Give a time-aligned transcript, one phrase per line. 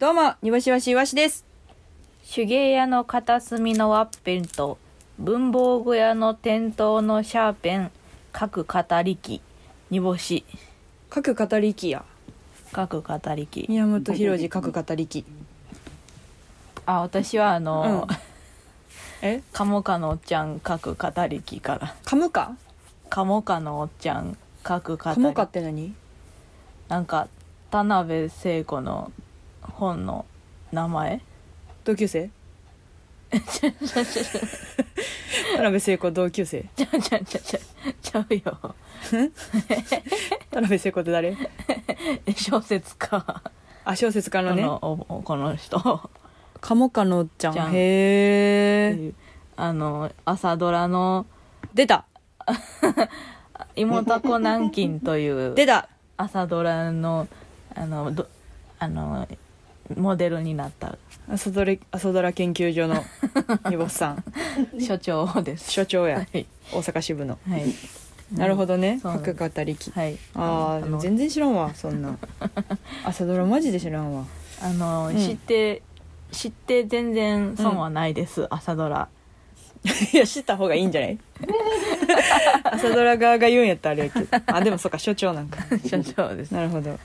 [0.00, 1.44] どうも、にわしわしいわしです。
[2.34, 4.78] 手芸屋の片隅のワッペンと
[5.18, 7.90] 文房具屋の店頭のシャーペン
[8.32, 9.42] 各語り機
[9.90, 10.46] 煮干し
[11.10, 12.02] 各語り機や。
[12.72, 15.22] 各語り機宮本浩次各語り機。
[16.86, 18.16] あ私はあの、うん。
[19.20, 19.42] え？
[19.52, 21.94] カモカのおっちゃん各語り機から。
[22.04, 22.56] 噛むか
[23.10, 25.94] カモカのおっちゃん各語噛むかりって何？
[26.88, 27.28] なんか
[27.70, 29.12] 田辺聖子の
[29.62, 30.26] 本の
[30.72, 31.20] 名前？
[31.84, 32.30] 同級生？
[33.30, 33.38] 田
[35.58, 36.64] 辺聖子同級生？
[36.76, 38.74] ちゃうちゃうちゃうちゃうちゃうよ。
[40.50, 41.36] 田辺聖子って誰？
[42.36, 43.42] 小説家。
[43.84, 44.62] あ、小説家のこね。
[44.62, 46.10] のおこの人。
[46.60, 47.54] カモカのちゃん。
[47.54, 47.70] ちゃん。
[47.72, 49.12] へえ。
[49.56, 51.26] あの朝ドラの。
[51.74, 52.06] 出た
[53.76, 55.88] 「妹子南京」という 出た。
[56.16, 57.28] 朝ドラの
[57.74, 58.26] あのど
[58.78, 59.28] あの
[59.96, 60.96] モデルになった
[61.28, 63.04] 朝ドラ、朝ドラ研究所の
[63.70, 64.24] 煮干しさん。
[64.80, 65.70] 所長です。
[65.70, 66.22] 所長やは。
[66.38, 67.38] い、大阪支部の。
[67.48, 67.64] はい、
[68.32, 68.98] なるほどね。
[69.00, 69.90] そうなん各語り機。
[69.92, 72.16] はい、ああ、全然知らんわ、そんな。
[73.04, 74.24] 朝ドラマジで知らんわ。
[74.62, 75.82] あの、うん知って
[76.32, 79.08] 知って全然損はないです、朝ドラ
[80.12, 81.18] いや、知った方がいいんじゃない？
[82.64, 84.26] 朝ドラ側が言うんやったらあれやけど。
[84.46, 85.58] あ、でもそっか、所長なんか。
[85.88, 86.98] 所長ですなるほど。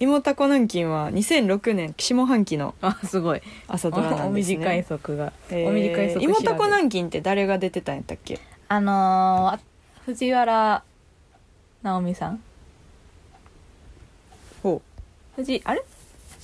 [0.00, 4.56] 妹タコ南京は2006年下半期のあすごい朝ドラおなんですね。
[4.56, 8.38] 短い速が、えーお短い速妹タコ調べ南京って誰が出てたんやったっけ？
[8.68, 9.60] あのーあ
[10.06, 10.82] 藤原
[11.82, 12.40] 直美さん
[14.62, 14.80] ほ
[15.36, 15.82] 藤あれ？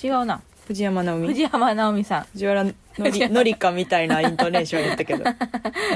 [0.02, 0.40] 違うなう。
[0.68, 1.26] 藤山直美。
[1.28, 2.64] 藤山直美さん藤原
[2.98, 5.24] のり、のりかみたいなイントネーションやったけど。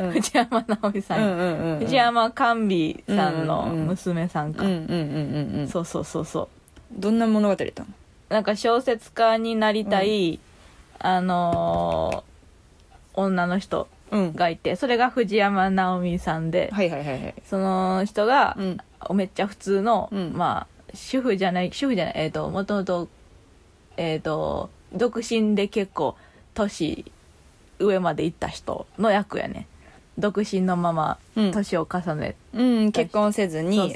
[0.02, 1.78] うん藤山直美さん、うんうんうんうん。
[1.80, 5.68] 藤山甘美さんのうんうんうん娘さんか、うんうんうんうんうん。
[5.68, 6.48] そうそうそうそう
[6.92, 7.88] どんな物語やったの？
[8.28, 10.38] なんか小説家になりたい、
[10.98, 14.34] あのー女の人うん。
[14.34, 17.34] がいてそれが藤山直美さんで、はいはいはいはい。
[17.44, 18.78] その人が、うん。
[19.16, 23.08] めっちゃ普通の、うんまあ主婦じゃない主婦じゃないえっ、ともともと
[23.96, 26.16] えっ、と独身で結構
[26.54, 27.04] 年
[27.78, 29.66] 上まで行った人の役やね
[30.18, 33.94] 独身のままうん年を重ねうん、結婚せずに。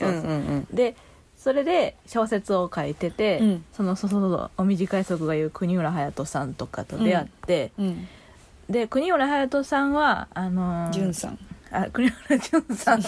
[0.72, 0.96] で
[1.36, 7.86] それで小説を書いてて、うんそのそうそうそうお短い速が言う国村隼人さんとかと出会って、うん。
[7.86, 8.08] うん。
[8.68, 11.38] で国村隼人さんはあのーさん。
[11.70, 13.00] あ国村淳さん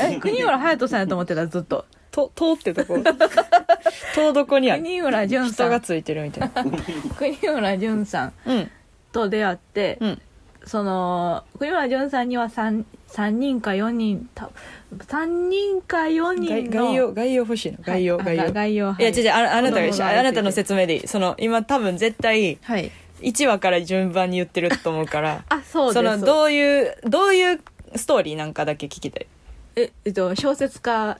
[0.00, 1.84] え国村隼人さんやと思ってたずっと
[2.18, 2.98] と、とってとこ。
[4.14, 4.82] とどこにある？
[4.82, 6.64] 国村淳さん人がついてるみたいな。
[7.16, 8.70] 国村淳さんうん。
[9.12, 10.22] と出会って、うん。
[10.64, 14.50] その国村淳さんには 3, 三人か4人た
[14.98, 17.78] 3人か4概人の概要、概要欲しいの？
[17.82, 18.42] 概要、はい概要。
[18.44, 21.06] あ概要いや、違う違う、ああなたが子供があなたの説明でいい。
[21.06, 22.90] その、今多分絶対、はい
[23.20, 27.60] 1話から順番に言ってると思うから、 あそうですその、どういう、どういう
[27.96, 29.26] ストーリーなんかだけ聞きたい。
[29.74, 31.18] ええっと小説家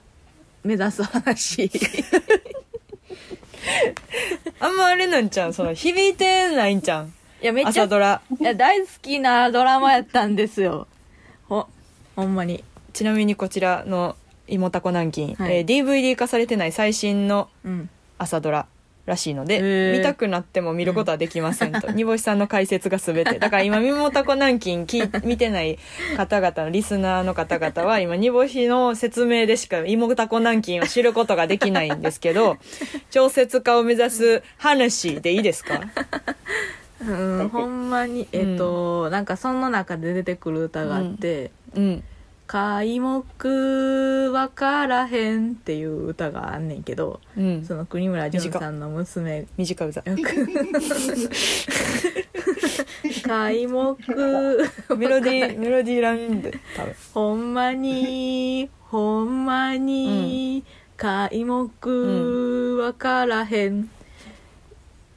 [0.63, 1.69] 目指す話。
[4.59, 7.11] あんまあれなんちゃうその、響いてないんちゃう
[7.41, 8.21] いやめっちゃ朝ドラ。
[8.39, 10.87] いや大好きなドラマやったんですよ。
[11.47, 11.67] ほ
[12.15, 12.63] ほんまに。
[12.91, 14.15] ちなみにこちらの
[14.47, 15.57] 妹タコ南京、はい。
[15.57, 17.89] えー DVD 化されてない最新のうん。
[18.17, 18.65] 朝ドラ
[19.09, 21.91] らしいので、見たくなっても見ることはできませんと。
[21.93, 23.37] 煮干しさんの解説が全て。
[23.39, 25.77] だから今、みもたこ南京聞い 見てない
[26.15, 32.57] 方々のリスナーの方々は、今、煮干しの説明でしか芋たこ南京を知ることができないんですけど、
[33.11, 35.81] 調節家を目指す話でいいですか？
[37.01, 42.03] うん、ほんまにえっと、なんかその中で出てくる歌があってうん。
[42.51, 47.63] 「皆目わからへん」っていう歌があんねんけどうん。
[47.63, 50.01] その国村淳さんの娘短い歌。
[53.03, 53.67] 皆目
[54.97, 56.95] メロディー、メロディーランで、多分。
[57.13, 60.63] ほんまにほんまに
[60.97, 63.91] 皆目わからへん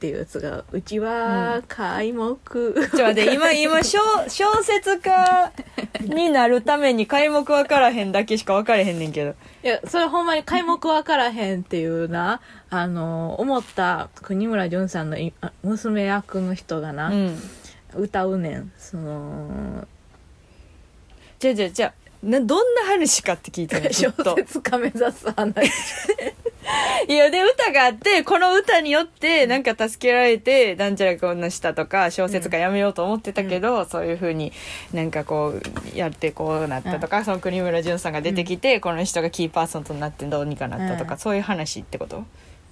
[0.03, 5.53] っていうやつがうちは皆目、ちょっと待って、今、 今、小、小説家
[6.01, 9.33] になるために開目分からへんだけしか分からへんねんけど。
[9.63, 15.15] いや、それほんまに皆目わからへんっていうな、あの、思った国村淳さんの
[15.63, 17.39] 娘役の人がな、うん。
[17.95, 18.73] 歌うねん。
[18.77, 19.87] その、
[21.39, 21.93] じゃあじゃあじゃあ
[22.23, 25.53] などんな話かって聞いてるず小っと説家目指す話。
[27.07, 34.51] いやで歌があってこの歌によってなんか助けられてなんちゃらこんなしたとか小説家やめようと思ってたけど、そういうふうに
[34.93, 41.19] なんかこうやってこうなったとか、その国村淳さんが出てきて、この人がキーパーソンとなってどうにかなったとか、うん。
[41.19, 42.23] そういう話ってこと？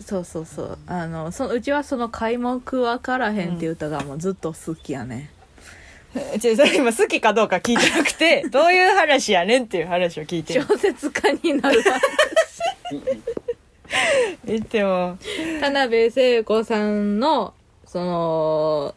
[0.05, 0.77] そうそうそう。
[0.87, 5.29] あのそうちはその「開目わからへん」っていう歌がもうずっと好きやね、
[6.41, 10.65] ちょそれ今好きかどうか聞いてなくて どういう話やねんっていう話を聞いてる。
[10.67, 11.83] 小説家になる
[14.45, 15.17] 言っても。
[15.59, 17.53] 田辺聖子さんの
[17.85, 18.95] その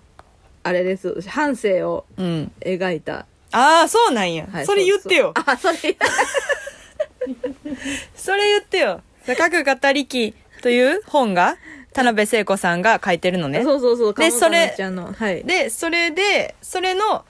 [0.62, 1.20] あれです。
[1.28, 2.52] 半生をうん。
[2.60, 5.32] 描いた、ああそうなんや、はいそれ言ってよ。
[5.36, 5.74] そうそう。
[5.74, 5.96] あそれ
[8.16, 9.00] それ言ってよ
[9.38, 11.56] 「各語りき」という本が
[11.92, 13.62] 田辺聖子さんが書いてるのね。
[13.62, 15.12] そうそうそうでそれちゃんの。
[15.12, 15.44] はい。
[15.44, 17.24] でそれでそれの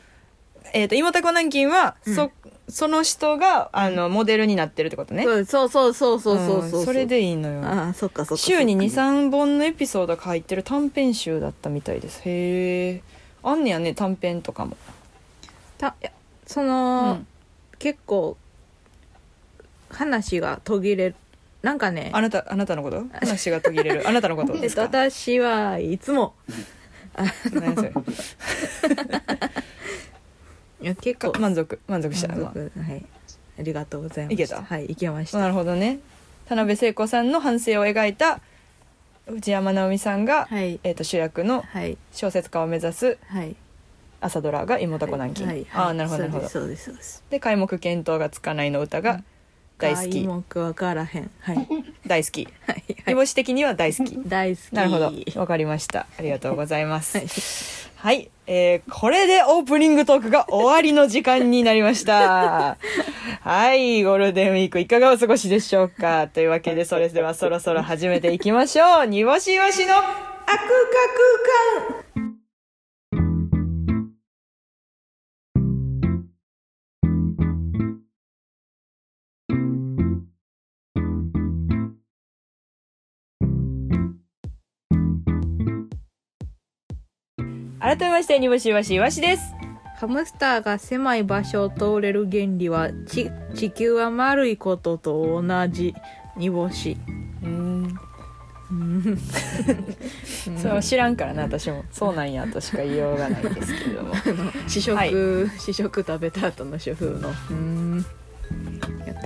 [0.72, 2.32] えっ、と妹子南京は、そ
[2.68, 5.24] その人があのモデルになってるってことね？
[5.24, 6.84] そうそうそうそうそうそうそう、ん。
[6.86, 7.62] それでいいのよ。
[7.64, 9.02] ああそっかそっか週にそっか。
[9.02, 12.20] 23本のエピソードが入ってる短編集だったみたいです。
[12.24, 13.02] へえ
[13.42, 14.76] あんねやね短編とかも。
[15.78, 16.10] たいや
[16.46, 17.26] その、うん。
[17.78, 18.36] 結構
[19.90, 21.14] 話が途切れる。
[21.62, 23.04] なんかねあなたあなたのこと？
[23.12, 24.02] 話が途切れる。
[24.08, 24.82] あなたのことえっとですか？
[24.82, 26.34] 私はいつも。
[27.52, 27.92] 何それ
[30.84, 31.32] いや結構。
[31.32, 32.34] か満足満足した。
[32.34, 32.42] 足。
[32.44, 32.50] は
[32.96, 33.04] い。
[33.58, 34.34] ありがとうございます。
[34.34, 34.62] いけた。
[34.62, 35.98] はいいけましあなたるほどね。
[36.46, 38.40] 田辺聖子さんの反省を描いた
[39.26, 40.78] 藤山直美さんが、はい。
[40.82, 41.96] えー、と主役のはい。
[42.12, 43.56] 小説家を目指すはい。
[44.20, 45.66] 朝ドラが妹子南京、はいはい。
[45.72, 46.48] ああなるほどなるほど。
[46.48, 47.24] そうですそうです。
[47.30, 49.22] で開目見当がつかないの歌が
[49.78, 51.30] 大好き、開目わからへん。
[51.40, 51.68] はい。
[52.06, 52.46] 大好き。
[52.66, 54.18] はい煮干し的には大好き。
[54.28, 54.74] 大好き。
[54.74, 55.12] なるほど。
[55.40, 56.06] わかりました。
[56.18, 58.16] ありがとうございますはい。
[58.16, 62.76] はい、えー、これでオープニングトークが終わりの時間になりました。
[63.40, 64.02] はい。
[64.02, 66.28] ゴールデンウィークいかがお過ごしでしょうか？
[66.28, 69.06] というわけでそれではそろそろ始めていきましょう。
[69.06, 70.58] 煮干しいわしのあくかく
[72.20, 72.43] か
[87.96, 89.54] 改めまして煮干しいわしいわしです。
[89.98, 95.94] ハムスターが狭い場所を通れる原理はち地球は丸いことと同じ。
[96.36, 96.96] 煮干し。
[97.44, 97.98] うん。
[98.72, 99.18] うん。
[100.60, 101.84] そう知らんからな私も。
[101.92, 104.14] そうなんやとしか言いようがないですけれども。
[104.66, 105.12] 試食、はい。
[105.60, 107.32] 試食食べた後の主婦の。
[107.50, 108.04] うん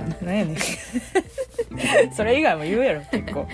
[0.00, 0.56] な何やねん。
[2.12, 3.46] それ以外も言うやろ結構。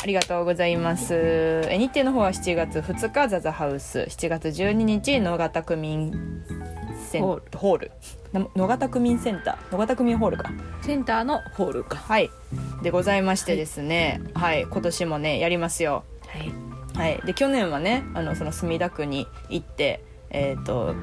[0.00, 1.14] ありがとうございます。
[1.68, 4.06] え日程の方は7月2日ザザハウス。
[4.08, 6.12] 7月12日野方区民
[7.08, 7.92] センホホール
[8.32, 10.50] な野方区民センター野方区民ホールか。
[10.82, 11.96] センターのホールか。
[11.96, 12.30] はい。
[12.82, 14.20] でございましてですね。
[14.34, 16.04] はい、今年もねやりますよ。
[16.26, 16.52] はい。
[16.96, 17.20] はい。
[17.24, 20.94] で去年はねあのその墨田区に行ってえっ、と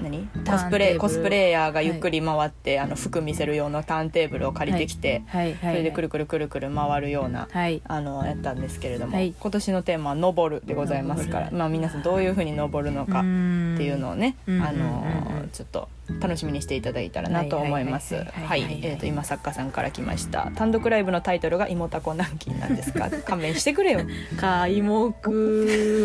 [0.00, 0.28] 何？
[0.48, 5.54] コスプレコスプレイヤーがゆっくり回って、あの服見せる用のターンテーブルを借りてきて、はい。
[5.54, 5.72] はい。
[5.72, 7.80] それでくるくるくるくる回るようなはい。
[7.86, 9.34] あのやったんですけれども、はい。
[9.38, 15.04] 今年のテーマは「登る」でございますから、まあ、皆さんどういうふうに登るのかっていうのをね、うんあの
[15.52, 15.88] ちょっと
[16.20, 18.14] 楽しみにしていただいたらなと思います。
[18.14, 18.62] はいはいははいい。
[18.64, 18.74] はい。
[18.74, 20.50] はいえーと今作家さんから来ました。
[20.54, 23.10] 単独ライブのタイトルが「芋たこ南京」なんですか？
[23.24, 24.00] 勘弁してくれよ。
[24.38, 24.90] 開目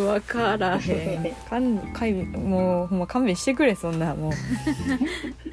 [0.05, 1.49] わからへん。
[1.49, 2.99] かんかいもうほん。
[3.01, 4.31] ま勘弁してくれそんなもう。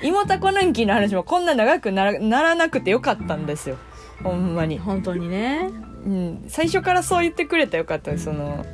[0.06, 3.78] 芋たこ南京の話もこんな長くならならなくてよかったんですよ。
[4.22, 4.78] ほんまに。
[4.78, 5.70] 本当にね。
[6.04, 8.64] うん、最初からそう言ってくれたらよかったですその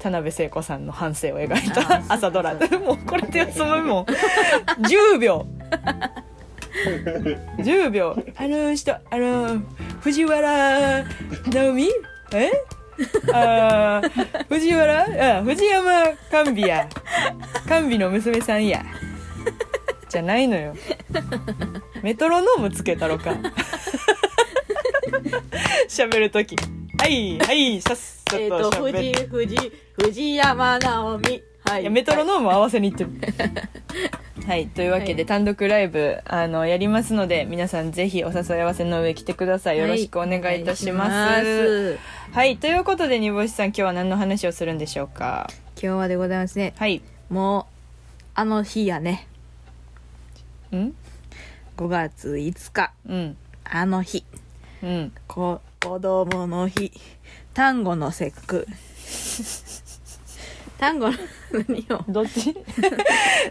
[0.00, 2.56] 田辺聖子さんの反省を描いた朝ドラ。
[2.56, 5.46] で もうこれでそのもう10秒。
[7.58, 8.16] 10秒。
[8.36, 9.62] あの人あの
[10.00, 11.04] 藤原
[11.52, 11.88] 直美？
[12.34, 12.50] え？
[13.32, 15.38] あー藤原？
[15.38, 16.02] あ藤山
[16.32, 16.88] 甘美や。
[17.66, 18.84] 甘美の娘さんや
[20.14, 20.74] じゃないのよ。
[22.02, 23.36] メトロノームつけたろか。
[25.88, 26.56] 喋るとき。
[26.98, 31.42] はいはいさっさえっ、とと喋って、藤藤藤山直美。
[31.64, 31.82] はい。
[31.82, 33.10] いやメトロノーム合わせにいってる。
[34.46, 35.26] はいというわけで、はい。
[35.26, 39.78] 単独ライブあのやりますので皆さんぜひお誘い合わせの上来てください。
[39.78, 41.98] よろしくお願いいたします,、はいお願いし
[42.34, 45.50] まいということで煮干しさん今日は何の話をするんでしょうか？
[45.82, 46.72] 今日はでございますね。
[46.78, 47.02] はい。
[47.30, 47.64] もう
[48.36, 49.26] あの日やね。
[49.32, 49.33] う
[50.76, 50.94] ん
[51.76, 52.92] ？5月5日。
[53.08, 53.36] うん。
[53.64, 54.24] あの日。
[54.82, 55.12] うん。
[55.26, 56.92] こ子供の日。
[57.54, 58.66] 単語の節句。
[60.78, 61.16] 単語の
[61.68, 62.04] 何を？
[62.08, 62.54] どっち？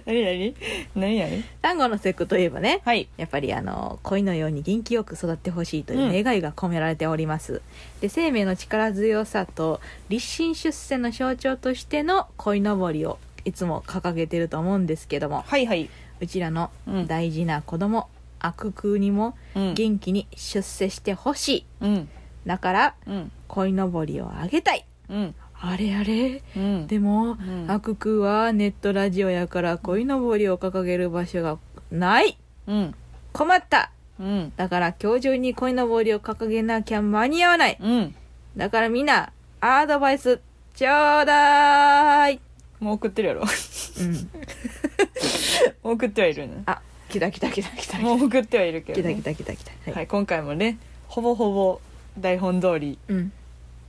[0.05, 0.55] 何 何？
[0.93, 1.43] 何何？
[1.61, 3.07] 単語の節句といえばねはい。
[3.17, 7.61] やっぱりあの恋のように元気よく育ってほしいという願いが込められております、
[8.01, 9.79] で生命の力強さと
[10.09, 15.43] 立身出世の象徴としての鯉のぼりをいつも掲げてると思うんですけども。
[15.47, 15.89] はいはい
[16.23, 17.07] うちらのうん。
[17.07, 18.07] 大事な子供、
[18.39, 19.73] 悪空にもうん。
[19.73, 21.65] 元気に出世してほしい。
[21.81, 22.09] うん。
[22.47, 23.31] だからうん。
[23.47, 24.85] 鯉のぼりをあげたい。
[25.09, 25.35] うん。
[25.59, 26.41] あれあれ。
[26.55, 26.87] うん。
[26.87, 27.65] でも、ん。
[27.69, 31.57] 悪空はネットラジオやから鯉のぼりを掲げる場所が
[31.91, 32.37] ない。
[32.67, 32.95] うん。
[33.33, 33.91] 困った。
[34.19, 34.53] うん。
[34.55, 37.77] だから今日中に鯉のぼりを掲げなきゃ間に合わない。
[37.81, 38.15] うん。
[38.55, 40.39] だからみんなアドバイス
[40.73, 42.39] ちょうだい。
[42.79, 43.41] もう送ってるやろ。
[43.41, 43.47] うん
[45.83, 47.99] 送ってはいるねあ来た来た来た来た。
[47.99, 49.71] もう送ってはいるけど、来たね、来た来た来た。
[49.71, 51.79] はい、はい、今回もねほぼほぼ
[52.19, 53.31] 台本通りうん。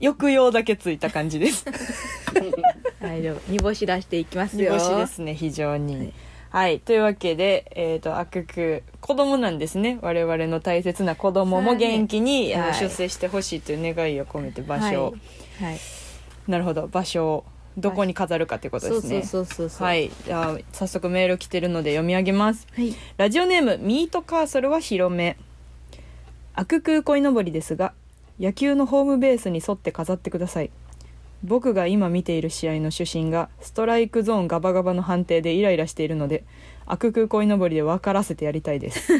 [0.00, 1.64] 抑揚だけついた感じです。
[3.00, 4.75] 大丈夫煮干し出していきますよ。
[4.75, 5.97] 煮干しですね非常に。
[5.97, 6.12] はい。
[6.50, 9.99] はい、というわけで、えっ、と、あくく、子供なんですね。
[10.02, 12.75] 我々の大切な子供も元気に、あのはい。
[12.75, 15.11] 出世してほしいという願いを込めて場所を、
[15.61, 15.80] はい、はい、
[16.47, 17.44] なるほど、場所を
[17.76, 19.23] どこに飾るかということですね。
[19.23, 20.11] そうそうそうそうはい。
[20.25, 22.66] じゃあ、早速メール来てるので読み上げます。
[22.75, 22.95] はい。
[23.16, 25.37] ラジオネームミートカーソルは広め。
[26.54, 27.93] 悪空鯉のぼりですが
[28.38, 30.71] 野球のホームベースに沿って飾ってください。
[31.43, 36.43] 僕が今見ている試合の主審がストライクゾーンガバガバの判定でイライラしているので
[36.87, 39.12] 悪空鯉のぼりで分からせてやりたいです。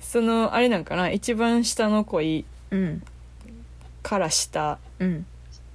[0.00, 1.10] そのあれなんかな？
[1.10, 3.02] 一番下の鯉うん。
[4.02, 5.26] から下うん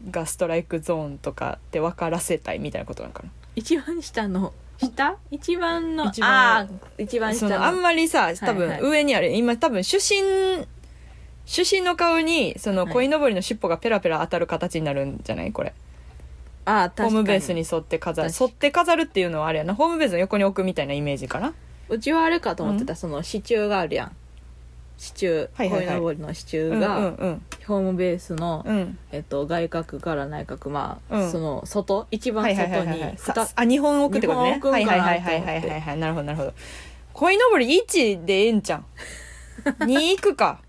[0.10, 3.30] がストライクゾーンとかって分からせたいみたいなことなんかな。
[3.56, 5.18] 一番下の下？
[5.32, 7.64] 一番の一番ああ一番下の。
[7.64, 8.82] あんまりさ多分はい。
[8.82, 10.66] 上にある、今多分主審
[11.46, 12.94] 主審の顔にそのはい。
[12.94, 15.52] 鯉のぼりの尻尾がペラペラ当たる形になるんじゃない？
[15.52, 15.74] これ。
[16.66, 17.10] ああ確かに。
[17.12, 18.32] ホームベースに沿って飾る。
[18.40, 19.74] 沿って飾るっていうのはあれやな。
[19.74, 21.54] ホームベースの横に置くみたいなイメージかな。
[21.90, 24.12] うちはあれかと思ってた、その支柱があるやん
[24.98, 25.86] 支柱はいはいはい。
[25.86, 27.42] 鯉のぼりの支柱うんが、うんうん。
[27.68, 28.98] ホームベースの、うん。
[29.12, 31.32] えっと、外角から内角まあ、うん。
[31.32, 33.16] その外一番はい外にはいはいはい。
[33.18, 34.60] ふたさあ日本置くってことね。
[34.62, 35.98] はいはいはいはいはいはいはい。
[35.98, 36.54] なるほどなるほど。
[37.14, 38.86] 鯉のぼり1でええんちゃん
[39.80, 40.60] 2 いくか。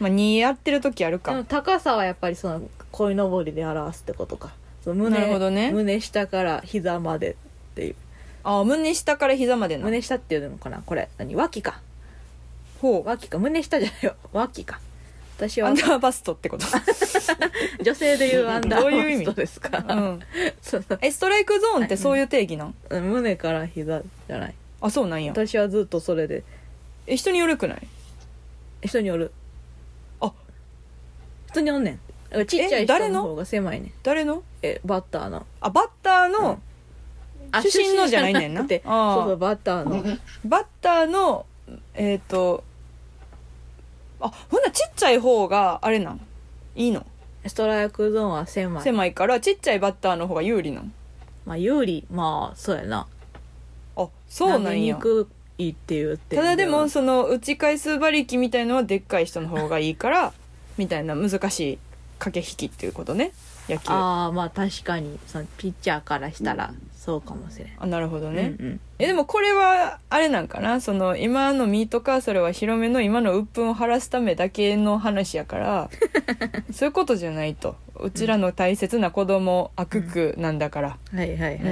[0.00, 1.44] まあ2やってる時あるか。
[1.48, 2.62] 高さはやっぱりその
[2.92, 4.52] 鯉のぼりで表すってことか。
[4.82, 5.70] その胸なるほどね。
[5.72, 7.34] 胸下から膝までっ
[7.74, 7.94] ていう。
[8.44, 10.82] あ胸下から膝までの胸下っていうのかな？
[10.84, 11.08] これ。
[11.18, 11.34] 何？
[11.36, 11.80] 脇か
[12.80, 13.38] ほう脇か。
[13.38, 14.14] 胸下じゃないよ。
[14.32, 14.80] 脇か。
[15.36, 15.68] 私は。
[15.68, 16.66] アンダーバストってこと。
[17.82, 20.20] 女性でいうアンダーどういう意味バストですか、うん。
[20.62, 22.74] そのえストライクゾーンってそういう定義なん？
[22.90, 24.54] 胸から膝じゃない。
[24.80, 25.32] あそうなんや。
[25.32, 26.44] 私はずっとそれで。
[27.06, 27.88] え人によるくない？
[28.86, 29.32] 人による。
[30.20, 30.32] あ。
[31.48, 32.46] 人におんねん。
[32.46, 33.28] ちっちゃいえ誰の人の？
[33.30, 33.92] 方が狭いねん。
[34.02, 34.42] 誰の？
[34.62, 35.46] えバッターの。
[35.60, 36.60] あバッターの、
[37.52, 38.60] あ主審のじゃないねんな。
[38.60, 40.18] そうそうバッターの。
[40.44, 41.46] バッターの
[41.94, 42.64] えっ、と
[44.20, 46.20] あほんならちっちゃい方があれなん？
[46.76, 47.04] いいの？
[47.46, 48.82] ストライクゾーンは狭い。
[48.82, 50.92] 狭いからちっちゃいバッターの方が有利なん？
[51.46, 53.06] まあ有利まあそうやな。
[53.96, 54.94] あそう投なんや。
[54.94, 60.32] げにくいっていう点ただでもはその打ち返す馬力みたいのはでっかい人の方がいいから
[60.78, 61.78] みたいな難しい
[62.20, 63.32] 駆け引きっていうことね
[63.68, 63.92] 野球。
[63.92, 65.18] あああまあ確かに。
[65.26, 66.72] そのピッチャーからしたら
[67.08, 67.90] そうかもしれん。
[67.90, 68.80] なるほどね、うんうん。
[68.98, 70.82] えでもこれはあれなんかな？
[70.82, 75.90] その今のミートカーソルは広めの今の鬱憤を晴らすためだけの話やから
[76.70, 77.76] そういうことじゃないと。
[77.98, 80.98] うちらの大切な子供悪くなんだから。
[81.14, 81.68] はいはいはい、う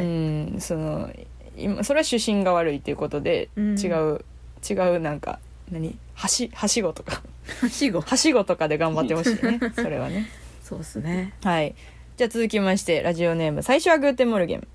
[0.56, 0.56] ん。
[0.58, 1.10] その
[1.54, 3.78] 今それは主審が悪いっていうことで、うん。
[3.78, 4.24] 違う
[4.66, 5.38] 違うなんか
[5.70, 5.98] 何？
[6.14, 7.20] はしはしごとか。
[7.60, 8.00] はしご。
[8.00, 9.60] はしごとかで頑張ってほしいね。
[9.76, 10.30] それはね。
[10.62, 11.34] そうっすね。
[11.42, 11.74] はい。
[12.16, 14.66] じゃあ続きまして、ラジオネーム、最初はグーテンモルゲン。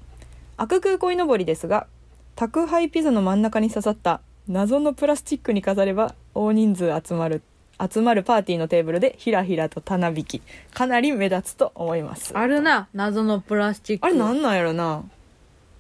[0.58, 1.88] アククウ鯉のぼりですが、
[2.36, 7.42] 宅配ピザの真ん中に刺さった謎のプラスチックに飾れば、大人数集まる、
[7.80, 10.42] 集まるパーティーのテーブルでひらひらとたなびき、
[10.74, 12.38] かなり目立つと思います。
[12.38, 14.06] あるな謎のプラスチック。
[14.06, 15.04] あれなんなんやろな？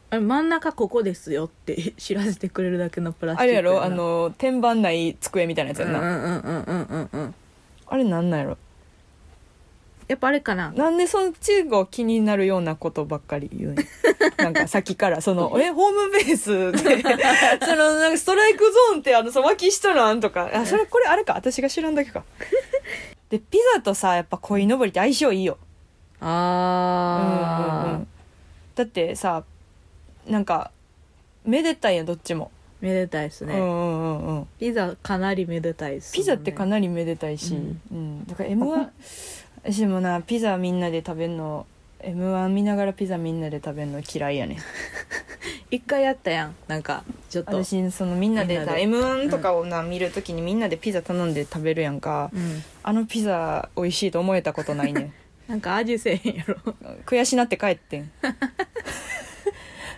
[0.09, 3.83] あれ真ん中ここですよって知らせてくれるだけのプラスチックあれやろ？
[3.83, 5.99] あなの、天板ない机みたいなやつやんな。
[5.99, 7.35] うんうんうんうんうんうん。
[7.87, 8.57] あれなんなんやろ？
[10.11, 10.73] やっぱあれかな。
[10.73, 13.75] なんでそっちが気になるようなことばっかり言うん。
[13.77, 13.83] や
[14.43, 17.01] なんかさっきからその「えホームベースで
[17.65, 20.49] そのなんかストライクゾーンってあのさ脇下なん?」とか。
[20.53, 21.33] あそれこれあれか？
[21.35, 22.25] 私が知らんだけか。
[23.29, 25.57] でピザとさやっぱ鯉のぼりって相性いいよ。
[26.19, 28.07] あー、うんうんうん。
[28.75, 29.45] だってさ
[30.27, 30.71] なんか
[31.45, 32.51] めでたいやんどっちも、
[32.81, 34.47] めでたいですね、うんうんうんうん。
[34.59, 37.81] ピザかなりめでたいです、ピザってかなりめでたいし、うん。
[37.91, 38.27] うん。
[38.27, 38.89] だから m 1
[39.63, 41.67] 私もなピザみんなで食べんの
[41.99, 44.57] m 1見ながらピザみんなで食べんの嫌いやね
[45.69, 46.55] 一回やったやん。
[46.67, 47.63] なんかちょっと。
[47.63, 52.63] 私そのみんなでさ m 1とかをな見るときにみんなでピザ頼んで食べるやんか、うん。
[52.83, 55.13] あのピザ美味しいと思えたことないねん。
[55.47, 56.55] なんか味せえへんやろ。
[57.05, 58.11] 悔しなって帰ってん。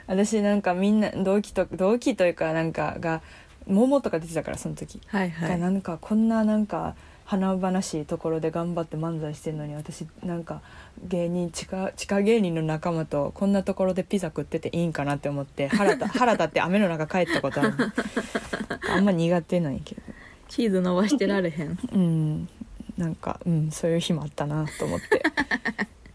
[0.06, 3.22] 私なんかみんな同期と同期というかなんかが
[3.66, 5.50] 桃とか出てたからその時、はいはい。
[5.50, 10.62] がなんかこんななんか華々しいところで頑張って漫才してんのに私なんか
[11.04, 17.74] 芸人地下地下芸人の仲間とこんなところでピザ食ってていいんかなって思って腹立腹立って雨の中帰ったことある。
[18.92, 20.02] あんま苦手なんやけど。
[20.50, 21.78] チーズ伸ばしてられへん。
[21.94, 22.50] うん。
[22.98, 25.24] なんかうんそういう日もあったなと思って。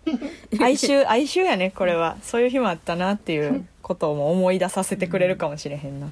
[0.61, 2.17] 哀愁哀愁やねこれは。
[2.23, 6.11] そういう日もあったなっていうことも思い出させてくれるかもしれへんな、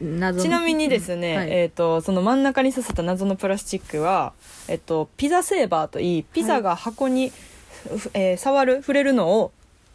[0.00, 0.42] 謎の。
[0.42, 1.50] ちなみにですね、はい。
[1.50, 4.32] えー、とその真ん中に刺さった謎のプラスチックは、
[4.68, 9.52] えっと、ピザセーバーといいピザが箱に、ふえー触る触れるのを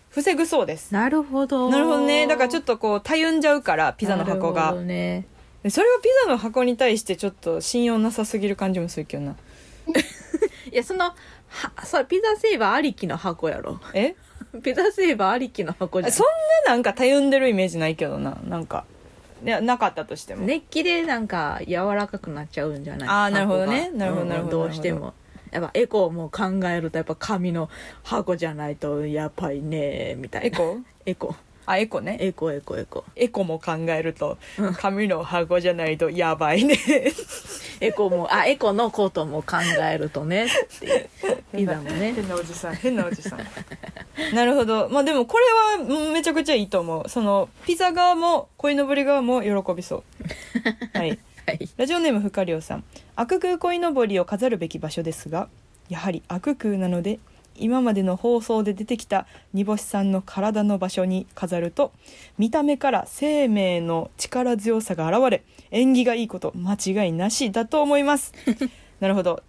[0.10, 0.92] 防ぐそうです。
[0.92, 1.70] なるほど。
[1.70, 2.28] なるほどね。
[2.28, 4.74] だからちょっととこうたゆんじゃうからピザの箱が。
[4.74, 5.26] ね。
[5.64, 9.36] でそれはピザの箱に対してちょっと信用なさすぎる感じもするけどな。
[10.72, 11.16] いやそのは
[11.84, 13.80] それピザセーバーありきの箱やろ。
[13.94, 14.16] え？
[14.64, 16.12] ピザセーバーありきの箱じゃん。
[16.12, 16.26] そん
[16.66, 18.38] ななんかたゆんでるイメージないけどな。
[18.44, 18.86] なんか
[19.44, 23.90] いやなかったとしても、熱気でなんか柔らかくなっちゃうんじゃないあーなるほどね。
[23.92, 24.58] なるほどうんなるほど。
[24.66, 25.14] どうしても。
[25.52, 27.70] やっぱエコーも考えるとやっぱ紙の
[28.04, 30.48] 箱じゃないとやばいねみたいな。
[30.48, 31.36] エコ エコ
[31.70, 32.18] あエコね。
[32.20, 33.06] エコエコエコ。
[33.16, 34.74] エコも考えるとうん。
[34.74, 36.76] 紙の箱じゃないとやばいね。
[37.80, 41.10] エコもあエコのことも考えるとねっていう。
[41.56, 42.14] ピザもね。
[42.14, 44.36] 変なおじさん変なおじさん。
[44.36, 44.90] なるほど。
[44.90, 45.46] まあでもこれ
[45.86, 47.08] はうんめちゃくちゃいいと思う。
[47.08, 50.04] そのピザ側も鯉のぼり側も喜びそう。
[50.98, 51.20] はい。
[51.46, 51.70] はい。
[51.78, 52.84] ラジオネームふかりょうさん。
[53.16, 55.50] 悪空鯉のぼりを飾るべき場所ですが
[55.90, 57.20] やはり悪空なので
[57.60, 61.92] 今までの放送で出てきた煮干しさんの体の場所に飾ると
[62.38, 68.34] 見た目から生命の力強さが現れ縁起がいいこと間違いなしだと思います。
[69.00, 69.44] なるほど。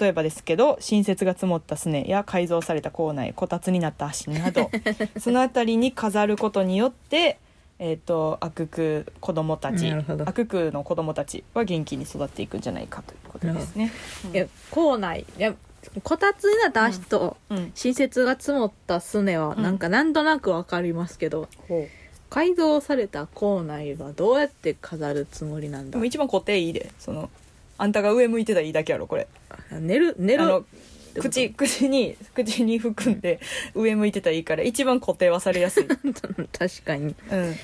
[0.00, 4.68] 例えばですけど新雪が積もったすねや改造された口内こたつになった足など
[5.20, 7.38] その辺りに飾ることによって
[7.78, 9.92] えー、と悪空子供たち
[10.24, 13.92] 悪空の子供たちは元気に育っていくんじゃないかということですね。
[14.32, 15.54] いや校内いや
[16.02, 19.62] こたつになった足とうん、新雪が積もったすねはうん。
[19.62, 21.88] なんかなんとなくわかりますけど、ほ
[22.28, 25.92] 改造された校内はどうやって飾るつもりなんだ？
[25.92, 27.30] でも一番固定いいでその
[27.78, 29.28] あんたが上向いてたらいいだけやろこれ。
[29.70, 30.42] 寝る寝る。
[30.42, 30.66] あのこ
[31.14, 33.40] と口口に口に含んで
[33.74, 35.86] 上向いてたらいいから一番固定はされやすい。
[36.52, 37.14] 確かに。
[37.30, 37.54] うん。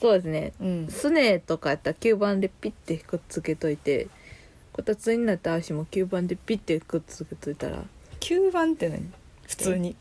[0.00, 0.52] そうですね。
[0.60, 0.88] うん。
[0.88, 4.06] すねとかやったら吸盤でピッてくっつけといて
[4.74, 7.78] こたつになった足も吸盤でピッてくっつけといたら。
[8.18, 9.08] 吸盤って何？
[9.46, 9.94] 普通に。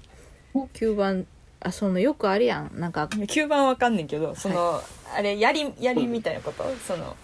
[0.73, 1.27] 吸盤。
[1.59, 2.71] あそのよくあるやん。
[2.73, 3.07] なんか。
[3.15, 4.81] いや吸盤わかんねんけどその、
[5.15, 6.63] あれ槍槍みたいなこと？
[6.87, 7.15] その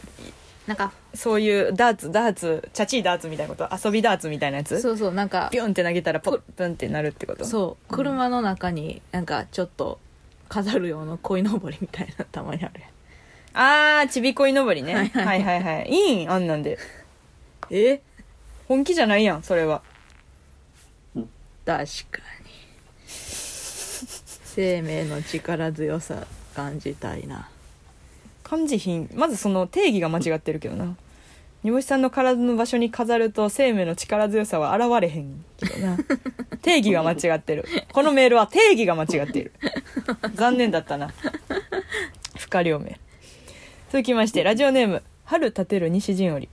[0.67, 0.91] なんか。
[1.15, 3.67] そういうダーツダーツチャチーダーツみたいなこと？
[3.83, 4.79] 遊びダーツみたいなやつ？
[4.79, 5.49] そうそうなんか。
[5.51, 7.45] ピュンって投げたらポップンってなるってこと？
[7.45, 7.93] そう。
[7.93, 9.99] 車の中になんかちょっと
[10.49, 12.89] 飾る用の鯉のぼりみたいなたまにあるやん。
[13.51, 14.93] あーちびこいのぼりね。
[14.93, 15.89] ははいいはいはい。
[15.89, 16.77] いいんあんなんで
[17.69, 18.01] え？
[18.67, 19.81] 本気じゃないやんそれは。
[21.15, 21.25] 確
[21.65, 22.49] かに。
[23.05, 27.49] 生命の力強さ感じたいな。
[28.43, 29.09] 感じひん。
[29.13, 30.95] まずその定義が間違ってるけどな。
[31.63, 35.97] 煮干しさんの体の場所に飾ると生命の力強さは現れへんけどな。
[36.61, 37.65] 定義が間違ってる。
[37.91, 39.51] このメールは定義が間違っている。
[40.35, 41.13] 残念だったな。
[42.37, 42.99] 不可両名。
[43.91, 46.49] 続きましてラジオネーム春立てる西陣織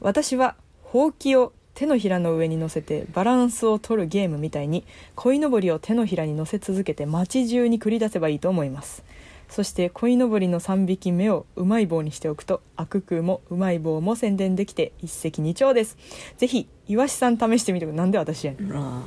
[0.00, 4.84] 私はほうきを手のひらの上に乗せてバランスを取るゲームみたいに
[5.14, 9.04] 鯉のぼりを手のひらに乗せ続けて街中に繰り出せばいいと思います。
[9.48, 15.96] そして鯉のぼりの3匹目をうまい棒にしておくと悪空もうまい棒も宣伝できて一石二鳥です。
[16.36, 18.72] ぜひイワシさん試してみてくなんで私やねん。
[18.76, 19.02] あ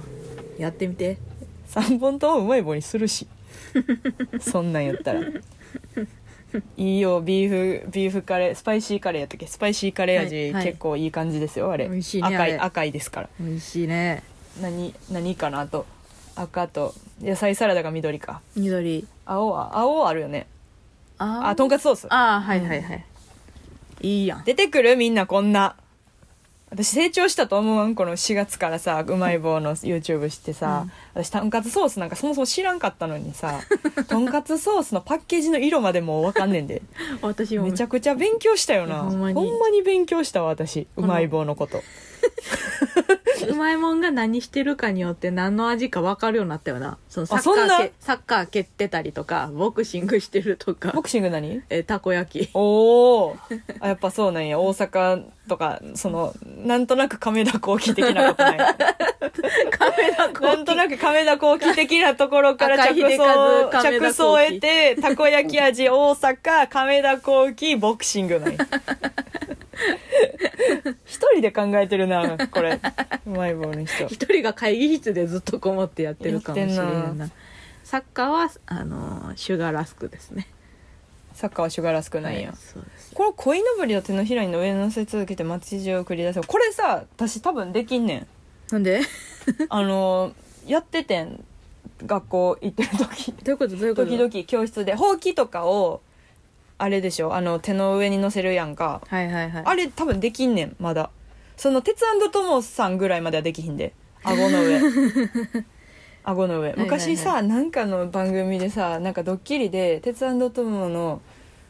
[0.57, 1.17] やってみて。
[1.67, 3.27] 3本ともうまい棒にするし。
[4.39, 5.21] そんなんやったら
[6.77, 9.47] いいよビーフビーフカレースパイシーカレーやったっけ？
[9.47, 10.65] スパイシーカレー味、はいはい。
[10.65, 11.87] 結構いい感じですよあれ。
[11.87, 12.59] 美味しいね赤いあれ。
[12.59, 13.29] 赤いですから。
[13.39, 14.23] 美味しいね。
[14.61, 15.65] 何何かな？
[15.67, 15.85] と
[16.35, 18.41] 赤と野菜サラダが緑か。
[18.55, 19.05] 緑。
[19.25, 20.47] 青は青あるよね。
[21.17, 22.07] ああとんかつソース。
[22.09, 23.05] あーはいはいはい、
[24.01, 24.43] いいやん。
[24.43, 24.95] 出てくる？
[24.97, 25.75] みんなこんな
[26.71, 33.59] 私成長したと思わんこの4月からさうまい棒の YouTube してさ、私とんかつソースなんかそもそも知らんかったのにさ
[34.07, 36.81] とんかつソースのパッケージの色までもう分かんねんで。
[37.21, 37.65] 私も。
[37.65, 39.01] めちゃくちゃ勉強したよな。
[39.01, 39.31] ほんま
[39.69, 40.87] に勉強したわ私。
[40.95, 41.83] うまい棒のこと
[43.49, 46.97] うまいもんが何してるかによって何の味か分かるようになったよな。
[47.09, 47.77] そのサッカそんな？
[47.79, 50.91] ーけサッカー蹴ってたりとかボクシングしてるとか。
[50.91, 51.61] ボクシング何？
[51.69, 52.49] えたこ焼き。
[52.53, 53.37] おお
[53.81, 54.59] やっぱそうなんや。
[54.59, 58.57] 大阪とかそのなんとなく亀田光輝的なことない？
[58.57, 68.57] カメラなんとなく亀田光輝的なところから着想和亀田着想を得てたこ焼き味大阪亀田光輝ボクシングなんや
[71.05, 72.79] 一人で考えてるなこれ。
[73.25, 74.05] うまい棒の人。
[74.07, 77.11] 一人が会議室でずっとこもってやってるかもしれな。
[77.11, 77.29] んな。
[77.83, 80.47] サッカーはあのシュガーラスクですね。
[81.33, 83.13] サッカーはシュガーラスクなんや、はいそうです。
[83.13, 88.27] これ鯉のぼりを手のひらに上に乗せ続けて街中を繰り出せこれさ私多分できんねん。
[88.71, 89.01] なんで？
[89.69, 90.33] あの
[90.65, 91.43] やっててん。
[92.03, 93.31] 学校行ってる時。
[93.43, 93.75] どういうこと？
[93.75, 94.09] どういうこと？
[94.09, 96.01] 時々教室でほうきとかを
[96.81, 97.35] あれでしょ？
[97.35, 99.01] あの手の上に乗せるやんか。
[99.07, 99.63] はいはいはい。
[99.65, 101.11] あれ多分できんねんまだ。
[101.55, 103.93] その鉄トモさんぐらいまではできひんで。
[104.23, 104.81] 顎の上。
[106.25, 106.69] 顎の上。
[106.69, 111.21] はいはい昔さ、なんかの番組でさなんかドッキリで鉄トモの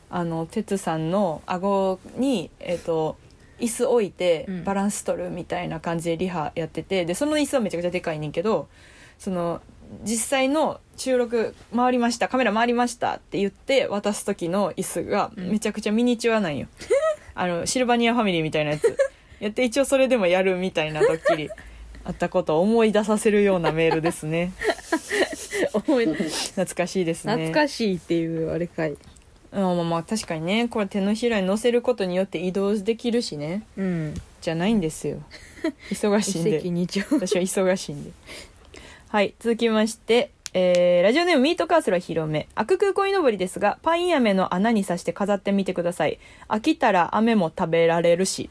[0.09, 3.17] あの鉄さんの顎にえっ、と
[3.59, 4.63] 椅子置いてうん。
[4.63, 8.69] バランス取るみたいな感じでリハやっててでその椅子はめちゃくちゃでかいねんけど
[9.19, 9.61] その
[10.03, 16.67] 実際の収録回りましたカメラ回りましたって言って渡す時の椅子がめちゃくちゃミニチュアなんよ、
[17.35, 18.97] あのシルバニアファミリーみたいなやつ。
[19.39, 21.49] やって一応それでもやるみたいなドッキリ
[22.03, 24.53] あったことを思い出させるようなメールですね。
[25.73, 27.33] 思い懐かしいですね。
[27.33, 28.95] 懐かしいっていうあれかい。
[29.51, 30.67] あまあまあ確かにね。
[30.67, 33.63] これ手のひらに乗せることによって移動できるしね。
[33.77, 34.13] うん。
[34.41, 35.21] じゃないんですよ。
[35.91, 36.57] 忙しいんで。
[37.11, 38.11] 私は忙しいんで
[39.11, 42.47] はい続きましてえーラジオネームミートカーソルは広め。
[42.55, 46.17] 悪空鯉のぼりですがパイン飴の穴に刺して飾ってみてください。
[46.47, 48.49] 飽きたら飴も食べられるし。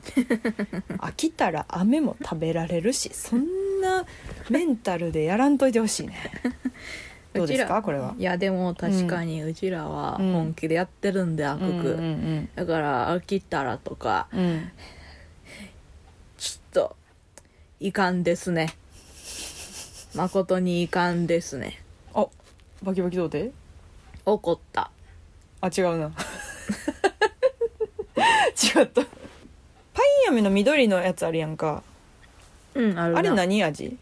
[0.99, 3.11] 飽きたら飴も食べられるし。
[3.15, 4.05] そんな
[4.51, 6.15] メンタルでやらんといてほしいね。
[7.35, 7.75] どうですか？
[7.77, 8.15] らこれは。
[8.19, 10.33] いやでも確かにうちらはうん。
[10.33, 14.27] 本気でやってるんで悪く、うんうんだから飽きたらとか。
[14.33, 14.71] うんうん。
[16.39, 16.97] ちょっと
[17.79, 18.73] いかんですね
[20.15, 21.83] 誠にいかんですね。
[22.15, 22.27] あ
[22.83, 23.53] バキバキ童貞？
[24.27, 24.91] 怒った。
[25.61, 26.07] あ違うな。
[28.77, 29.03] 違った。
[29.03, 31.83] パイン飴の緑のやつあるやんか。
[32.75, 33.19] うんあるな。
[33.19, 33.97] あれ何味？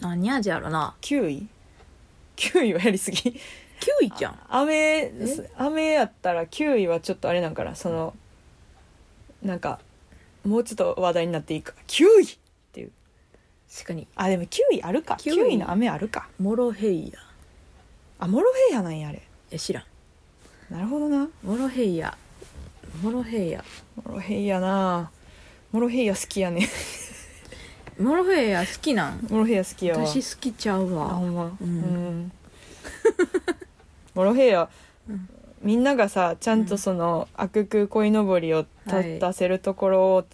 [0.00, 0.94] 何味やろな？
[1.00, 1.48] キウイ？
[2.36, 3.16] キウイはやりすぎ。
[3.22, 3.30] キ
[4.02, 4.38] ウイじゃん。
[4.48, 5.12] 飴
[5.56, 7.74] 飴やったらキウイはちょっとあれなんかな。
[7.74, 8.14] その
[9.42, 9.80] なんか
[10.44, 11.74] もうちょっと話題になっていいか。
[11.86, 12.38] キウイ
[13.72, 14.06] 確かに。
[14.16, 15.16] あでもキウイあるか。
[15.16, 15.48] キキウイ。
[15.48, 16.28] ウイの飴あるか。
[16.38, 17.18] モロヘイヤ。
[18.18, 19.22] あモロヘイヤなんやあれ。
[19.50, 19.84] え知らん。
[20.74, 21.28] なるほどな。
[21.42, 22.16] モロヘイヤ。
[23.02, 23.64] モロヘイヤ。
[24.04, 25.10] モロヘイヤな。
[25.72, 26.68] モロヘイヤ好きやね。
[27.98, 29.26] モロヘイヤ好きなん？
[29.30, 30.06] モロヘイヤ好きやわ。
[30.06, 31.44] 私好きちゃうあほわんま。
[31.44, 31.68] ううん。
[32.24, 32.32] ん
[34.14, 34.68] モロヘイヤ、
[35.08, 35.28] うん。
[35.62, 39.04] みんながさちゃんとその「アククウ鯉のぼり」をはい。
[39.04, 40.24] 立たせるところを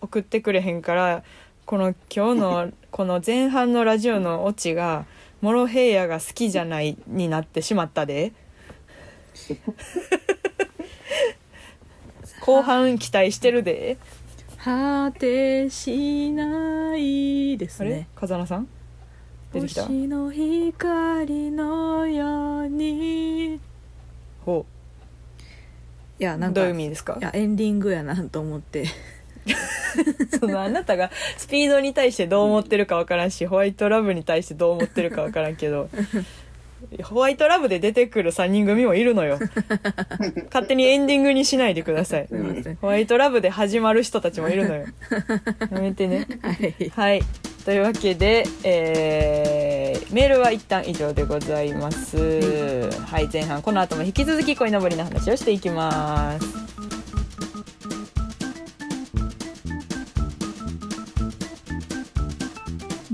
[0.00, 1.22] 送ってくれへんから、
[1.64, 5.06] この今日の この前半のラジオのオチが
[5.42, 8.32] 「モロヘイヤが好きじゃない」になってしまったで。
[12.42, 13.96] 後半期待してるで。
[14.58, 17.70] 果てしないであれ？
[17.70, 18.68] すね風間さん？
[19.52, 19.82] 出てきた？
[19.86, 23.54] 星の光のように。
[23.54, 23.60] い
[24.44, 24.66] ほ
[26.18, 27.16] やなんかうどういう意味ですか？
[27.18, 28.84] いやエンディングやなと思って
[30.40, 35.88] そのあなたがスピードに対してどう思ってるかわからんしホワイトラブに対してどう思ってるかわからんけど
[37.04, 39.38] ホワイトラブで出てくる3人組もいるのよ。
[40.46, 42.28] 勝手にエンディングにしないでください。
[42.80, 44.86] ホワイトラブで始まる人たちもいるのよ。
[45.70, 46.26] やめてね。
[46.42, 46.90] はい。
[46.90, 47.22] はい。
[47.64, 52.18] というわけで、えーメールは一旦以上でございます。
[53.12, 57.01] はい前半この後も引き続き恋のぼりの話をしていきます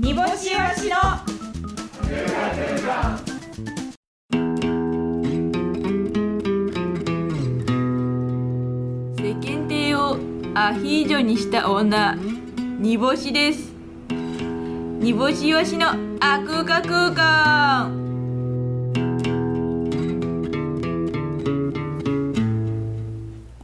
[0.01, 0.95] 煮干しわしの。
[9.17, 10.17] 世間体を
[10.55, 12.15] アヒージョにした女
[12.79, 13.73] 煮干しです。
[14.09, 15.89] 煮干しいわしの
[16.21, 17.91] あ空間空間。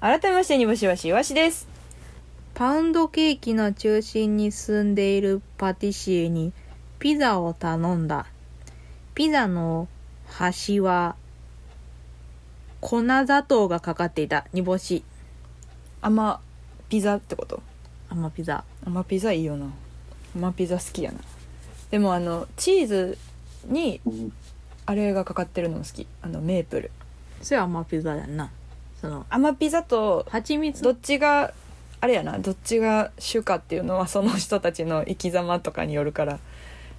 [0.02, 1.75] 改めまして煮干しわしいわしです
[2.56, 6.54] パウンドケーキの中心に住んでいるパティシエに
[7.00, 8.28] ピザを頼んだ。
[9.14, 9.90] ピザの
[10.26, 11.18] 端は
[12.80, 15.04] 粉砂糖がかかっていた煮干し。
[16.02, 16.40] 甘
[16.88, 17.62] ピザってこと？
[18.10, 18.64] 甘ピザ。
[18.86, 19.66] 甘ピザいいよな
[20.34, 21.20] 甘ピザ好きやな
[21.92, 23.18] でもあのチーズ
[23.66, 24.00] に
[24.86, 26.92] あれがかかってるのも好きあのメープル
[27.42, 28.50] それは甘ピザやんな。
[29.02, 31.54] その、甘ピザと蜂蜜どっちが
[32.02, 36.40] あれやなどっちが主かっていうのはその人たちの生き様とかによるから。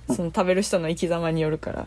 [0.09, 1.87] その食べる人の生き様によるから。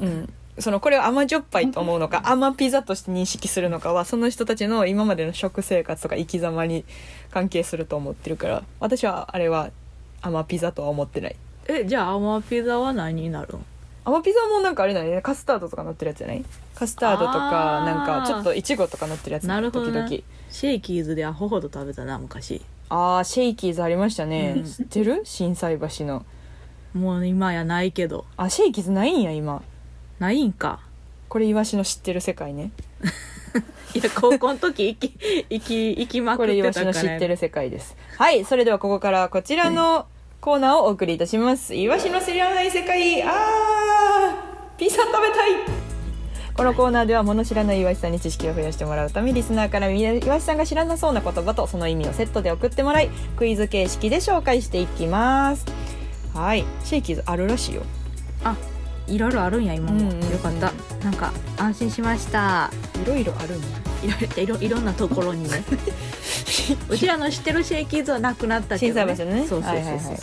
[0.00, 0.32] うん。
[0.58, 6.86] そのこれを甘じょっぱいと思うのか甘ピザとして認識するのかはその人たちの今までの食生活とか生き様に
[7.30, 8.64] 関係すると思ってるから。
[8.80, 9.70] 私はあれは
[10.22, 11.36] 甘ピザとは思ってない。
[11.68, 13.64] え、じゃあ甘ピザは何になるん
[14.06, 15.20] 甘ピザもなんかあれだね。
[15.20, 16.44] カスタードとか乗ってるやつじゃない？
[16.76, 17.84] カスタードとかあー。
[17.84, 19.48] なんかちょっといちごとか乗ってるやつ。
[19.48, 20.04] なるほどね。
[20.08, 20.22] 時々。
[20.48, 22.62] シェイキーズでアホほど食べたな、昔。
[22.88, 24.64] あーシェイキーズありましたね、うん。
[24.64, 25.22] 知ってる？
[25.24, 26.24] 心斎橋の。
[26.94, 28.24] もう今やないけど。
[28.36, 29.60] あシェイキーズないんや今。
[30.20, 30.78] ないんか。
[31.28, 32.70] これイワシの知ってる世界ね。
[33.94, 35.12] いや、高校の時、行き、
[35.50, 36.72] 行き、行きまくこれイワ。
[36.72, 37.96] シの知ってる世界です。
[38.16, 40.06] はいそれではここからこちらの
[40.46, 41.74] コーナーをお送りいたします。
[41.74, 43.20] イワシの知らない世界。
[43.24, 45.50] あーピザ食べたい。
[46.54, 55.66] このコーナーでは物知らない岩井さんに知識を増やしてもらうためリスナーから岩井さんが知らなそうな言葉とその意味をセットで送ってもらいクイズ形式で紹介していきます。
[56.32, 56.64] はい。
[56.84, 57.82] シェイキーズあるらしいよ。
[58.44, 58.54] あ
[59.06, 60.30] いろいろあるんや今も、うんうんうん。
[60.30, 60.72] よかった。
[61.04, 62.70] なんか安心しました。
[63.02, 63.66] いろいろあるんや。
[64.36, 65.62] いろいろんなところにね。
[66.88, 69.16] うちらの知ってるシェイキーズはなくなったけど、ね、ね。
[69.16, 70.18] そうそうそうそうはいはいはい。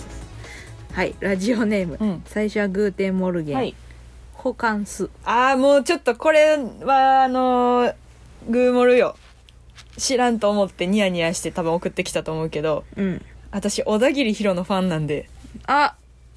[0.93, 2.23] はいラジオネーム、うん。
[2.25, 3.75] 最初はグーテンモルゲン、はい。
[4.33, 7.93] ホカンスああもうちょっとこれはあのー
[8.49, 9.15] グーモルよ。
[9.97, 13.25] 知らんと思ってニヤニヤして多分送ってきたと思うけどうん。
[13.51, 15.29] 私小田切ヒロのファンなんで。
[15.67, 15.95] あ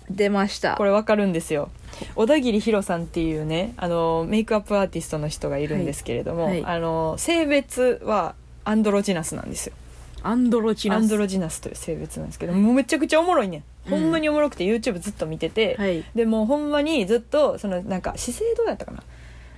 [0.09, 0.77] 出ました。
[0.77, 1.71] これわかるんですよ
[2.15, 6.77] 小田切ヒロさんっていうねあのメイクアップアーティストの人がいるんですけれども、はいはい。
[6.77, 9.75] あの性別はアンドロジナスなんですよ。
[10.23, 10.99] アンドロチナス。
[10.99, 14.01] アンドロジナスという性別なんですけどもうめちゃくちゃおもろいねん、うん。
[14.01, 16.05] ほんまにおもろくて YouTube ずっと見てて、はい。
[16.15, 19.03] でもうほんまにずっとそのなんか資生堂やったかな。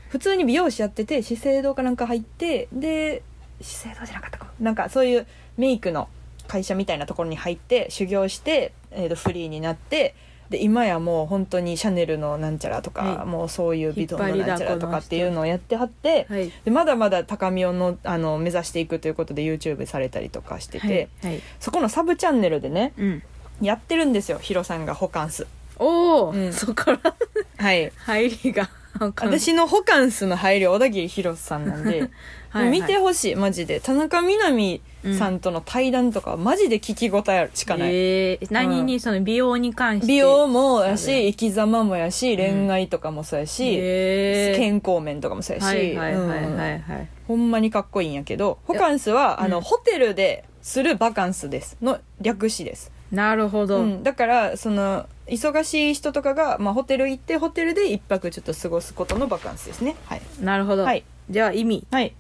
[0.09, 3.23] 普通に美容師やってて資生堂かなんか入ってで
[3.61, 6.09] 資生堂じゃなかったかなんかそういうメイクの
[6.47, 10.15] 会社みたいなところに入って修行して、えーとフリーになって
[10.51, 13.27] で今やもう本当にシャネルのなんちゃらとか、はい。
[13.27, 16.51] もうそういうビトンのなんちゃらとかっていうのをやってはって、はい。
[16.65, 23.23] でまだまだ高みをのあの目指していくということで YouTube されたりとかしてて、はい、はい、そこのサブチャンネルでねうん。
[23.61, 25.47] やってるんですよヒロさんがホカンス
[25.79, 26.53] おお、うん。
[26.53, 27.15] そこから
[27.59, 27.93] はい。
[27.99, 32.11] 入りが私のホカンスの配慮小田切ヒロさんなんで
[32.51, 32.81] はいはい。
[32.81, 33.81] 見てほしいマジで。
[33.81, 34.81] 田中みな実
[35.17, 40.07] さんとの対談とか、マジで聞き応えしかない、えー、何にその美容に関して？
[40.09, 52.91] 美容もやし生き様もやし恋愛とかもそうやし、えー、健康面とかもそうやし、はいはいはいはいほんまにかっこいいんやけどホカンスはあの、うんホテルでするバカンスですの略詞です。
[53.13, 59.97] なるほど、うん、だからその忙しい人とかが、まあ、ホテル行ってホテルで一泊ちょっと過ごすことのバカンスですね。
[60.07, 60.23] はい。
[60.41, 61.05] なるほど、はい。
[61.31, 61.87] じゃあ意味。
[61.91, 62.15] はい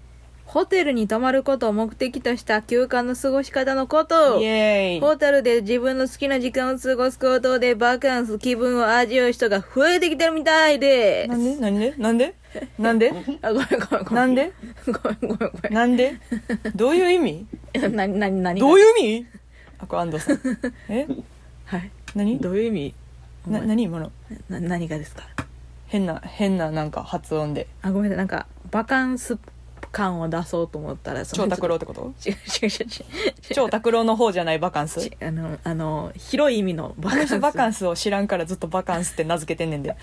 [0.49, 4.41] ホテルに泊まることを目的とした休暇の過ごし方のこと。
[4.41, 11.27] イエーイホテルで自分の好きな時間を過ごすことでバカンス気分を味わう人が増えてきてるみたいで。
[11.29, 11.95] なんでなんで？
[11.99, 12.35] なんで？
[12.79, 14.15] なんであごめんごめんごめん。
[14.15, 14.53] なんで？
[14.87, 15.75] ごめんごめんごめん。
[15.75, 16.15] なんで？
[16.75, 17.47] どういう意味？
[17.93, 19.27] なになになにどういう意味？
[19.81, 20.41] あこれ安藤さん。
[20.89, 21.07] え？
[21.67, 21.91] はい。
[22.15, 22.39] 何？
[22.39, 22.95] どういう意味？
[23.47, 23.83] な何？
[23.83, 24.11] 今の？
[24.49, 25.25] な何がですか？
[25.89, 27.67] 変な変ななんか発音で。
[27.83, 28.17] あごめんなさい。
[28.17, 29.37] なんかバカンス
[29.91, 32.13] 感を出そうと思ったらその超拓郎ってこと？
[32.27, 32.69] 違う違う違う違
[33.51, 33.55] う。
[33.55, 35.01] 超拓郎の方じゃないバカンス？
[35.01, 37.27] ちあのあの広い意味のバカンス。
[37.27, 39.97] 人バカンスを知らんからずっとバカンスって名付けてんねんで。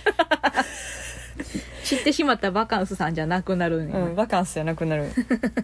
[1.83, 5.11] 知ってしまったバカンスさんじゃなくなるんや、うんバカンスじゃなくなる。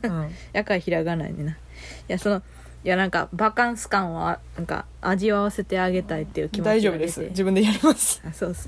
[0.04, 0.36] うん。
[0.54, 1.52] やからひらがないねな。
[1.52, 1.56] い
[2.08, 2.44] やその
[2.84, 6.88] いやなんかバカンス感はなんか味わわせてあげたいっていう気持ちが出て。
[6.88, 7.22] 大丈夫です。
[7.30, 8.22] 自分でやります。
[8.28, 8.68] あそうっす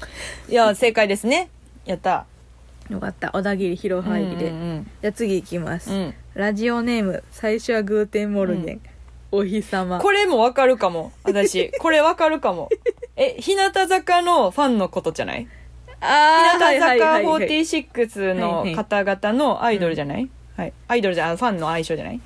[0.50, 1.50] いや正解ですね。
[1.86, 2.26] やった
[2.90, 3.32] よかった。
[3.32, 5.98] 小田切広範囲で、うんじゃあ次いきます、うん。
[5.98, 8.82] うんラジオネーム最初はグーテンモルゲン、
[9.32, 10.00] お日様。
[10.00, 11.12] これもわかるかも。
[11.24, 11.72] 私。
[11.80, 12.70] これわかるかも。
[13.16, 15.48] え日向坂のファンのことじゃない？
[16.02, 17.48] あ日向坂はいはいはいはい。
[17.48, 20.74] 46の方々のアイドルじゃない、はい。
[20.88, 22.20] アイドルじゃあファンの愛称じゃない？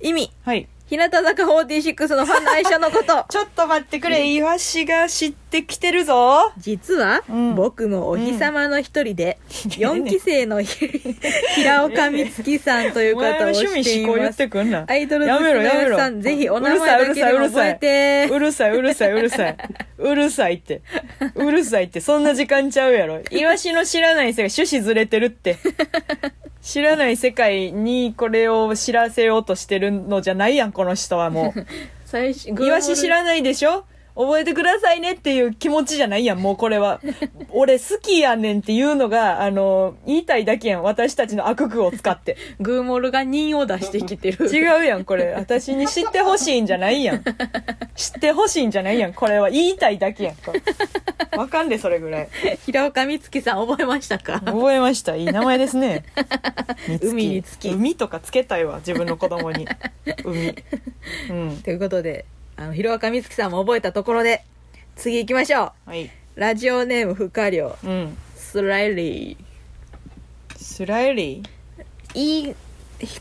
[0.00, 0.30] 意味。
[0.42, 3.24] はい日向坂46のファンの愛称のこと。
[3.30, 4.26] ちょっと待ってくれ。
[4.26, 6.52] イワシが知ってきてるぞ。
[6.58, 7.54] 実は、うん。
[7.54, 10.86] 僕もお日様の一人で、4期生のひ
[11.56, 14.84] 平岡美月さんというお前の方を趣味思考言っしていますてくんな。
[14.86, 15.90] アイドル好きやめろやめろ。
[15.92, 18.28] のさんぜひお名前だけでも覚えて。
[18.30, 18.76] うるさい。
[18.76, 19.54] うるさいうるさい
[19.98, 20.54] うるさい。
[20.54, 20.82] って。
[21.34, 22.00] うるさいって。
[22.00, 23.20] そんな時間ちゃうやろ。
[23.30, 25.56] イワシの知らない世界趣旨ずれてるって
[26.64, 31.66] 知らない世界にこれを知らせようとしてるのじゃないやんこの人はもう。
[32.06, 33.84] 最初イワシ知らないでしょ？
[34.16, 37.00] 覚えてくださいねっていう気持ちじゃないやん、もうこれは。
[37.50, 40.82] 俺好きやねんっていうのが、あの、言いたいだけやん。
[40.82, 42.36] 私たちの悪句を使って。
[42.60, 45.32] グーモルが2を出してきてる違うやん、これ。
[45.32, 47.24] 私に知ってほしいんじゃないやん。
[47.96, 49.14] 知ってほしいんじゃないやん。
[49.14, 50.34] これは言いたいだけやん。
[51.36, 52.28] わかんで、それぐらい。
[52.66, 54.40] 平岡美月さん覚えましたか？
[54.40, 55.16] 覚えました。
[55.16, 56.04] いい名前ですね。
[56.88, 59.66] みつき海につき海とかつけたいわ、自分の子供に。
[60.24, 60.54] 海。
[61.30, 61.56] うん。
[61.62, 64.44] ということであの平岡美月さんも覚えたところで
[64.96, 65.90] 次行きましょう。
[65.90, 66.10] はい。
[66.36, 67.88] ラジオネーム不可量う。
[67.88, 68.16] ん。
[68.36, 69.36] スライリ
[70.56, 72.14] スライリー？
[72.14, 72.54] ーいい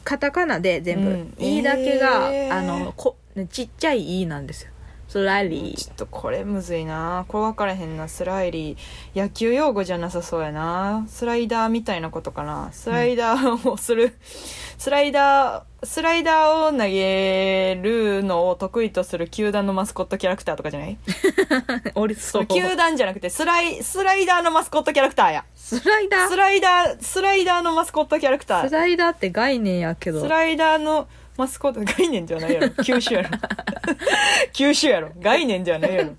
[0.04, 1.36] カタカナで全部、うん。
[1.40, 2.54] いいだけが、えー。
[2.54, 3.18] あのこ
[3.50, 4.72] ちっちゃい「い」なんですよ。
[5.08, 5.76] スライリー。
[5.76, 7.26] ちょっとこれむずいな。
[7.28, 8.08] これ分からへんな。
[8.08, 9.20] スライリー。
[9.20, 11.06] 野球用語じゃなさそうやな。
[11.08, 12.70] スライダーみたいなことかな。
[12.72, 14.16] スライダーをする、
[14.78, 20.98] スライダースライダーを投げるのを得意とする球団のマスコットキャラクターとかじゃない？
[21.96, 25.46] 俺そう球団じゃなくてスライスライダーのマスコットキャラクターや。
[25.56, 26.30] スライダー？
[26.30, 28.68] スライダースライダーのマスコットキャラクター。
[28.70, 30.22] スライダーって概念やけど。
[30.22, 31.08] スライダーの
[31.38, 32.70] マスコット概念じゃないやろ。
[32.84, 33.30] 球種やろ。
[34.54, 35.10] 球種やろ。
[35.20, 36.16] 概念じゃないやろ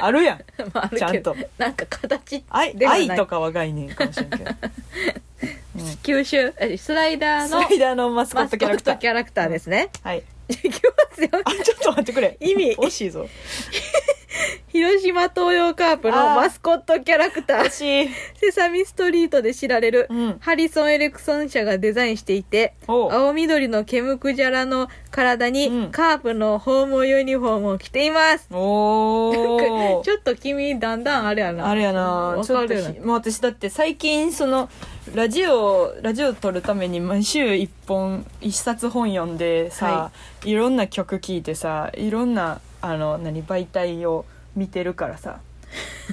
[0.00, 0.40] あるやん。
[0.72, 0.98] まああるけど。
[0.98, 1.36] ちゃんと。
[1.58, 3.10] なんか形愛ではない。
[3.10, 8.94] 愛とかは概念かもしれんけど、うん九州えスライダースのライダーのマスコットキャラクター。
[8.94, 10.22] トキャラクターですね、はい。
[10.48, 10.70] いきま
[11.14, 11.28] すよ。
[11.44, 12.36] あちょっと待ってくれ。
[12.40, 12.76] 意味。
[12.76, 13.28] 惜しいぞ
[14.68, 17.70] 広島東洋カープのマスコットキャラクター。
[17.70, 18.08] セ
[18.52, 20.36] サミストリートで知られる、うん。
[20.40, 25.90] ハリソン・エレクソン社がデザインしていて青緑のケムクジャラの体に、うん。
[25.90, 28.48] カープのホームユニフォームを着ています。
[28.48, 31.68] ちょっと君だんだんあれやな。
[31.68, 32.02] あれやな。
[32.36, 34.68] わちょっともう私だって最近その
[35.14, 40.10] ラジオラジオ撮るために毎週一本一冊本読んでさ、、は
[40.44, 45.40] いろんな曲聴いてさいろんなあの何媒体を見てるからさ。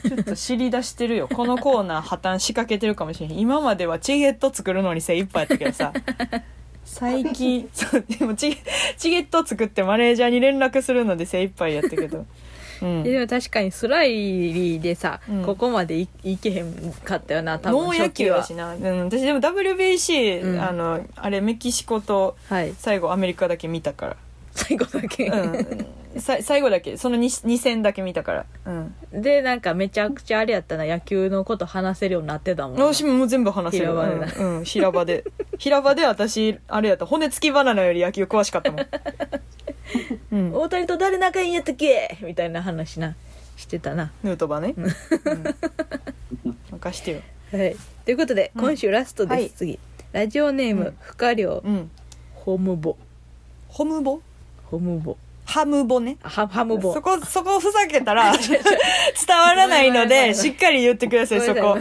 [0.07, 1.27] ちょっと知り出してるよ。
[1.27, 3.37] このコーナー破綻しかけてるかもしれへん。
[3.37, 5.93] 今まではチゲット作るのに精一杯やったけどさ。
[6.85, 8.57] 最近 そうでもチゲ
[8.97, 12.25] チゲット作ってマネージャーに連絡するので精一杯やったけど、
[12.81, 15.43] うん、でも確かにスライリーでさ、うん。
[15.43, 20.61] ここまでいいけへんかったよな多分農野球や初期しな、うん、私でも WBC、うん。
[20.61, 22.35] あのあれメキシコと
[22.77, 24.17] 最後アメリカだけ見たか
[24.55, 26.95] 最後だけ、ら、うん、さ最後だけ。
[26.97, 28.45] その 2, 2戦だけ見たから。
[28.65, 29.21] うん。
[29.21, 30.85] でなんかめちゃくちゃあれやったな。
[30.85, 32.85] 野球のこと話せるようになってたもんな。
[32.85, 33.87] 私も全部話せる。
[33.87, 34.33] 平場でな。
[34.37, 34.57] うん。
[34.57, 35.23] うん、平場で。
[35.57, 37.05] 平場で私あれやった。
[37.05, 38.85] 骨付きバナナより野球詳しかったもん、
[40.31, 43.15] うん、大谷と誰仲いいんやったっけみたいな話な。
[43.57, 44.11] してたな。
[44.23, 47.21] ヌートバーね、うん、任してよ。
[47.51, 47.75] はい。
[48.05, 48.61] ということで、うん。
[48.61, 49.49] 今週ラストです、はい。
[49.49, 49.79] 次。
[50.11, 50.97] ラジオネーム、うん。
[50.99, 51.89] 不可量うん。
[52.35, 52.97] ホムボ。
[53.67, 54.21] ホムボ？
[54.73, 55.15] ホムボ。
[55.45, 56.17] ハムボね。
[56.23, 56.93] あハハムボ。
[56.93, 61.77] そこそこふざけたら 伝わらないのでしっかり言ってくださいそこ。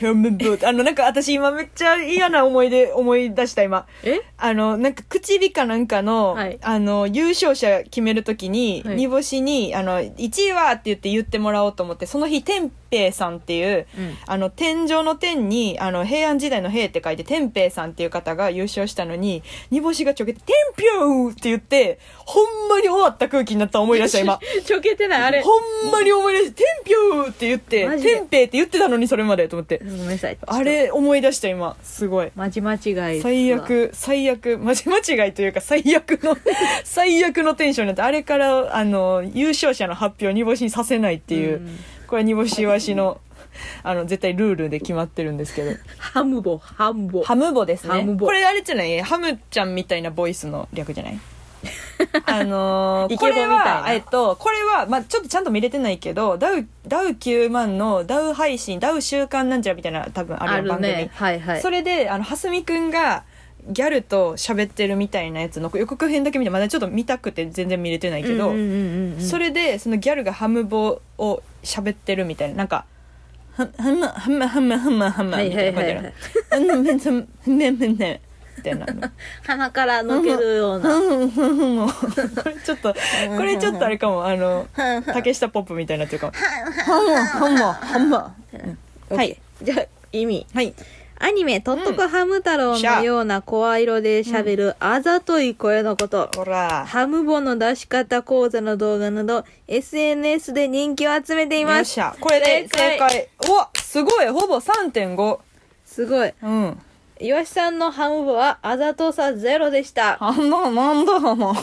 [0.00, 0.56] ハムボ。
[0.64, 3.86] あのなんか私今めっちゃ嫌な思い出思い出した今。
[4.04, 4.20] え？
[4.38, 6.58] あのなんか口火かなんかの,、はい。
[6.62, 8.96] あの優勝者決めるときに、はい。
[8.96, 14.16] 煮干しにあの1位はって言って言ってもらおうと思ってその日天平さんっていううん。
[14.26, 24.38] あの天井の天にあの平安時代の平って書いて天平さんっていう方が優勝したのに煮干しがちょけて「天平!」って言ってほんまに終わった空気になった思い出した今。
[24.64, 25.42] ちょけてないあれ。
[25.42, 25.50] ほ
[25.88, 28.10] んまに思い出して「天平!」って言って「マジで。
[28.10, 29.78] 天平!」って言ってたのにそれまでと思って。
[29.78, 30.38] ごめんなさい。
[30.46, 31.76] あれ思い出した今。
[31.82, 32.30] すごい。
[32.34, 36.36] マジ間違い最悪最悪マジ間違いというか最悪の
[36.84, 43.20] 最悪のテンションになってあれからあの優勝者の発表を煮干しにさせないっていう、んこれは煮干しわしの
[43.82, 45.72] あの絶対ルールで決まってるんですけど。
[45.98, 47.22] ハムボハムボ。
[47.22, 47.90] ハムボですね。
[47.94, 48.26] ハムボ。
[48.26, 49.00] これあれじゃない？
[49.02, 51.18] ハムちゃんみたいなボイスの略じゃない？
[52.26, 53.56] あのー、イケボこれみたいな。
[53.82, 60.92] は、えっと、これは、まあ、ちょっとちゃんと見れてないけど、ダウ、ダウ9万のダウ配信、ダウ週刊なんちゃらみたいな多分あるあるよ番組。
[60.92, 61.62] ねはいはい。
[61.62, 63.22] それで、あの、はすみくんが、
[63.68, 72.84] ギャルと喋ってるみたいなやつの予告編だけ見て、まだちょっと見たくて全然見れてないけど、うんうんうんうんそれで、そのギャルがハムボを喋ってるみたいな、なんか、
[73.56, 76.10] は、はま、はま、はま、はま、はま、はいみたいな感じはいはいは
[76.60, 76.66] い。
[76.66, 76.74] な。
[76.74, 78.20] うん、めんつん、めんめんね。
[78.64, 79.08] たいなの。
[79.46, 80.88] 鼻から抜けるような。
[82.64, 82.94] ちょっと
[83.36, 84.26] これちょっとあれかも。
[84.26, 84.66] あの
[85.06, 86.32] 竹下ポップみたいになってるかも。
[86.32, 89.36] ハンマーハンマーハンマーはい。
[89.62, 90.74] じゃあ意味はい
[91.24, 96.84] アニメ「とっとこハム太郎」のような声色で喋るあざとい声のこと、ほら。
[96.86, 101.80] ハムボの出し方講座の動画など SNS で人気を集めていよます。
[101.80, 102.14] っしゃ。
[102.20, 103.28] これで正解。
[103.48, 104.28] うわすごい。
[104.28, 105.38] ほぼ3.5
[105.86, 106.34] すごい。
[106.42, 106.78] うん。
[107.18, 110.18] 岩下さんのハムボはあざとさゼロでした。
[110.20, 111.56] あんななんだもん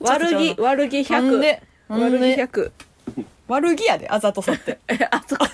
[0.00, 2.72] 悪気悪気なんで？100悪気100
[3.48, 4.78] 悪気やであざとさって。
[4.86, 5.46] え あそっか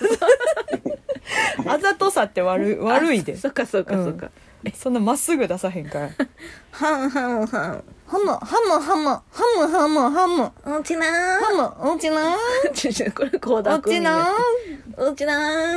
[1.65, 3.37] あざとさって悪 悪いで。
[3.37, 4.31] そっかそっかうんそっか、
[4.73, 6.09] そんなまっすぐ出さへんから。
[6.71, 9.23] ハンハンハンハムハムハムハ
[9.57, 13.13] ムハムハムうちなハムうちなー。
[13.13, 14.33] これ倖田う來未ちな
[14.97, 15.33] うちな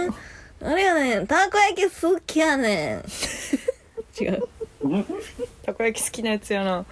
[0.06, 0.14] ー。
[0.60, 1.26] あれやねん。
[1.26, 3.04] たこ焼き好きやねん。
[4.20, 4.48] 違う。
[5.64, 6.84] たこ焼き好きなやつやな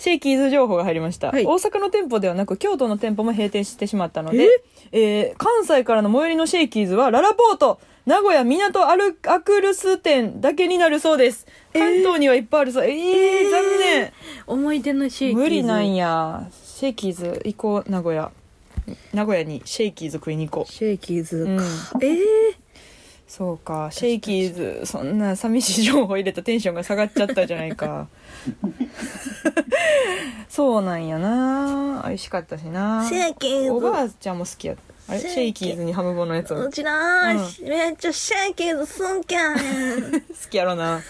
[0.00, 1.44] シェイキーズ情報が入りました、はい。
[1.44, 4.48] 大阪の店舗ではなく京都の店舗も閉店してしまったので、
[4.92, 5.34] え？
[5.34, 11.46] ー関西からの最寄りのシェイキーズはララポート名古屋港アルアクルス店だけになるそうです。
[11.74, 12.84] 関東にはいっぱいあるそう。
[12.86, 14.12] えー、残念。
[14.46, 15.42] 思い出のシェイキーズ。
[15.42, 16.48] 無理なんや。
[16.64, 18.32] シェイキーズ行こう名古屋。
[19.12, 20.72] 名古屋にシェイキーズ食いに行こう。
[20.72, 22.04] シェイキーズか、うん。
[22.04, 22.16] ええ
[23.28, 23.90] そうか。
[23.92, 28.08] シェイキーズそんな寂しい情報入れたテンションが下がっちゃったじゃないか
[30.48, 32.02] そうなんやな。
[32.06, 33.06] 美味しかったしな。
[33.08, 33.70] シェイキーズ。
[33.70, 34.82] おばあちゃんも好きやった。
[35.12, 35.20] あれ？
[35.20, 35.76] シェイキー。
[35.76, 36.54] ズにハムボのやつ。
[36.54, 41.00] 好うちなー、めっちゃシェイキーズ 好きやねんきやろな。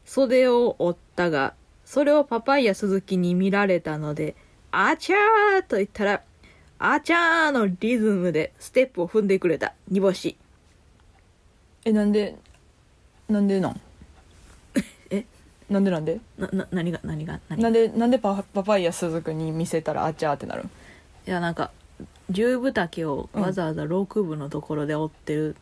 [0.05, 1.55] 袖を折ったが
[1.85, 4.37] それをパパイヤ鈴木に見られたので
[4.71, 6.23] 「あちゃー」と言ったら
[6.79, 10.37] 「あちゃー」のリズムでステップを踏んでくれた煮干し。
[11.85, 12.37] えなんで
[13.29, 13.81] なんでなん？
[15.11, 15.25] え？
[15.69, 16.21] なんでなんで？
[16.39, 17.63] なな何が何が何が？
[17.65, 20.63] なんでなんでパパパイヤ鈴くんに見せたらあちゃーってなる？
[20.65, 20.71] んい
[21.31, 21.71] やなんか
[22.31, 25.57] 十分丈をわざわざ6部のところで折ってる、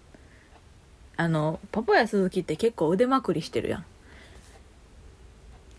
[1.17, 3.85] あのパパイヤ鈴木って結構腕まくりしてるやん。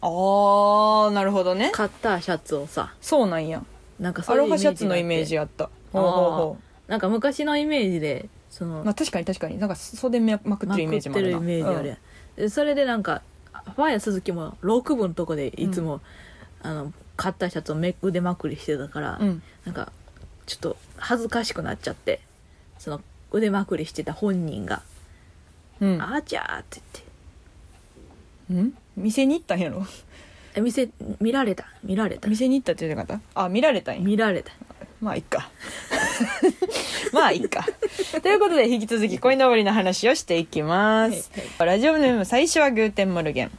[0.01, 1.71] あーなるほどね。
[1.73, 2.93] カッターシャツをさ。
[3.01, 3.63] そうなんや。
[3.99, 5.69] なんかそういロハシャツのイメージがやった。
[5.93, 6.57] ほうほうほ
[6.87, 9.57] なんか昔のイメージでそのうまあ確かに確かに。
[9.57, 11.37] なんか袖ままくってるイメージもあるな。
[11.37, 11.97] まくってるイメージあるやん。
[12.35, 13.21] でそれでなんか
[13.75, 16.01] ファイヤー鈴木も6部のとこでいつも、
[16.61, 19.43] あの買ったシャツをめ腕まくりしてたから、うん、うん。
[19.65, 19.93] なんか
[20.45, 22.19] ちょっと恥ずかしくなっちゃって
[22.79, 24.81] その腕まくりしてた本人が
[25.81, 26.81] うん「あーちゃー」って
[28.51, 28.73] うん？
[28.97, 29.77] 店に行ったんやろ？
[29.77, 29.93] 言って
[30.55, 30.89] え店
[31.19, 32.27] 見られた見られた。
[32.27, 33.43] 店に行ったって言ってなかった？
[33.45, 34.01] あ見られたんや。
[34.01, 34.51] 見られた。
[35.01, 35.49] まあいっか。
[37.11, 37.65] まあいっか。
[38.21, 43.51] ということで引き続き鯉のぼりの話をしていきます、ラジオネーム最初はグーテンモルゲン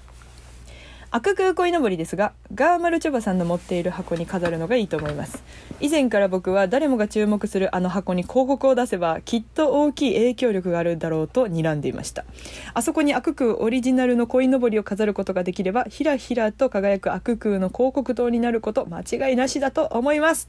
[1.17, 5.45] 赤空恋のぼりですがガーマルチョバさんの持っている箱に飾るのがいいと思います。
[5.79, 12.25] 以前から僕は誰もが注目するあの箱に広告を出せばきっと大きい影響力があるだろうと睨んでいました。
[12.73, 20.49] あそこに悪空オリジナルの恋のぼりを飾ることができればひらひらと輝く悪空の広告塔になること間違いなしだと思います。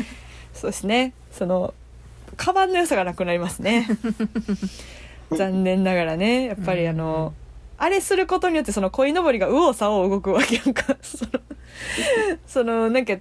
[0.54, 1.12] そうですね。
[1.32, 1.74] その
[2.38, 3.86] カバンの良さがなくなりますね。
[5.36, 7.34] 残念ながらねやっぱりあの、
[7.78, 10.96] あれすることによってその鯉のぼりが右往左往動くわけやんか。
[11.02, 11.30] その
[12.46, 13.16] そのなんか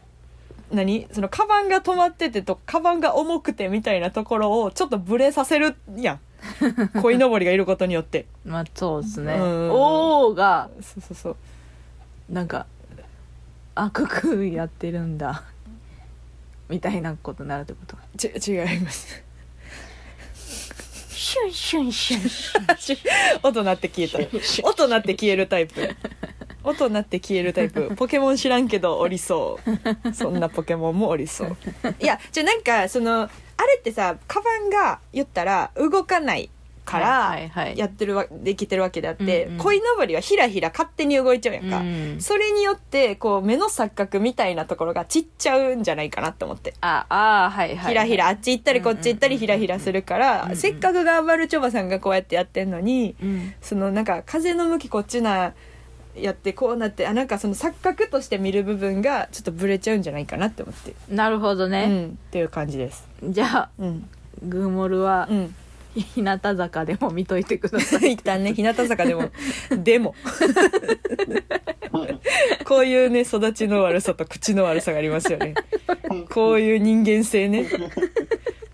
[0.71, 1.07] 何？
[1.11, 6.19] そのカバンが止まっててとカバンが重くてみたいなところをちょっとブレさせるやん。
[7.01, 8.25] 鯉のぼりがいることによって。
[8.45, 9.33] まあそうですね。
[9.35, 9.71] うん。
[9.71, 11.35] おーがそうそうそう。
[12.29, 12.65] なんか
[13.75, 15.43] 悪くやってるんだ。
[16.67, 17.95] みたいなことになるってこと？
[18.17, 19.23] ち違います
[21.17, 22.29] シュンシュンシュン
[22.77, 22.99] シュン。
[23.41, 25.95] 音鳴って消えた音鳴って消えるタイプ。
[26.63, 27.95] 音鳴って消えるタイプ。
[27.95, 29.59] ポケモン知らんけどおりそ
[30.05, 30.13] う。
[30.13, 31.57] そんなポケモンもおりそう。
[31.99, 33.31] いやじゃあなんかそのあれ
[33.79, 36.51] ってさカバンが言ったら動かない
[36.87, 37.37] から
[37.75, 39.57] やってるわできてるわけであって、うんうん。
[39.57, 46.73] 鯉のぼりはひらひら勝手に動いちゃうやんか、うんそれによってこう目の錯覚みたいなところがちっちゃうんじゃないかなって思って。
[46.81, 50.57] ああーはいはいひらひらあっち行ったりこっち行ったりひらひらするから、うんうん。
[50.57, 55.53] せっかくガーバルチョバさんがこうやってやってんのに、うんそのなんか風の向きこっちな
[56.15, 63.07] やってこうなってあなんかその錯覚として見る部分がちょっとブレちゃうんじゃないかなって思って、なるほどうね、ん、っていう感じです。
[63.23, 64.09] じゃあうん、
[64.41, 65.55] グーモルはうん、
[66.01, 68.13] 日向坂でも見といてください。
[68.13, 68.53] 一旦ね。
[68.53, 69.29] 日向坂でも。
[69.71, 70.15] でも。
[72.65, 75.53] こういうね育ちの悪さと口の悪さがありますよね。
[76.29, 77.67] こういう人間性ね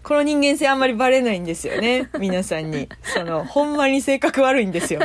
[0.04, 2.10] この人間性あんまりバレないんですよね。
[2.20, 2.90] 皆さんに。
[3.04, 5.00] そのほんまに性格悪いんですよ。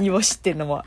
[0.00, 0.84] 煮干しっていうのは。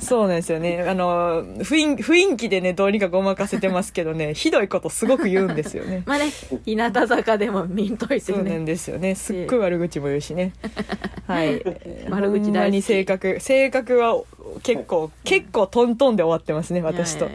[0.00, 0.84] そうなんですよね。
[0.86, 6.02] あの雰囲雰囲気でねどうにかごまかせてますけどねひどいことすごく言うんですよね。
[6.06, 6.30] まあね
[6.64, 9.14] 日向坂でも見んといてそうなんねですよね。
[9.16, 10.52] すっごい悪口も言うしね。
[11.26, 11.60] はい。
[12.08, 12.44] 悪口大好き。
[12.44, 14.22] ほんまに性格性格は
[14.62, 17.28] 結構結構トントンで終わってますね私と。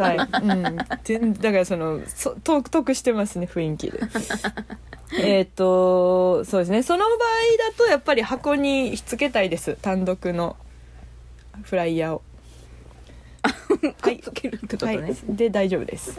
[0.00, 4.00] はい、うん、全だからそのそ得得してますね雰囲気で。
[5.22, 6.82] えっとそうですね。
[6.82, 7.16] その場合
[7.70, 9.76] だとやっぱり箱にひっつけたいです。
[9.80, 10.56] 単独の。
[11.62, 12.22] フライヤーを。
[14.00, 16.18] くっつけるってことはね、い、で大丈夫です。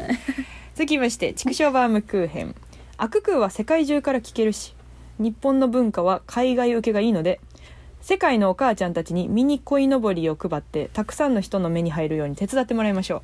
[0.75, 2.55] 続きまして畜生バームクーヘン。
[2.97, 4.75] 悪空は世界中から聞けるし
[5.19, 7.39] 日本の文化は海外受けがいいので
[8.03, 13.23] 世界のお母ちゃんたちにミニ鯉のぼりを配ってたくさんの人の目に入るように手伝ってもらいましょ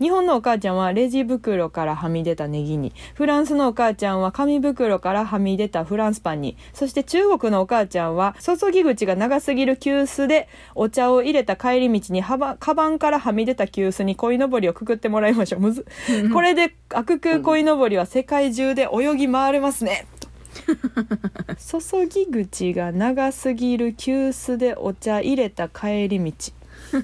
[0.00, 0.02] う。
[0.02, 6.56] 日本のお母ちゃんはレジ袋からはみ出たネギにフランスのお母ちゃんは紙袋からはみ出たフランスパンに。
[6.72, 15.60] そして中国のお母ちゃんは注ぎ口が長すぎる急須でお茶を入れた帰り道にはばカバンからはみ出た急須に鯉のぼりをくくってもらいましょう。
[15.60, 15.86] むず
[16.32, 20.08] これで悪空鯉のぼりは世界中で泳ぎ回れますね。
[21.58, 26.52] 注ぎ口が長すぎる急須でお茶入れた帰り道。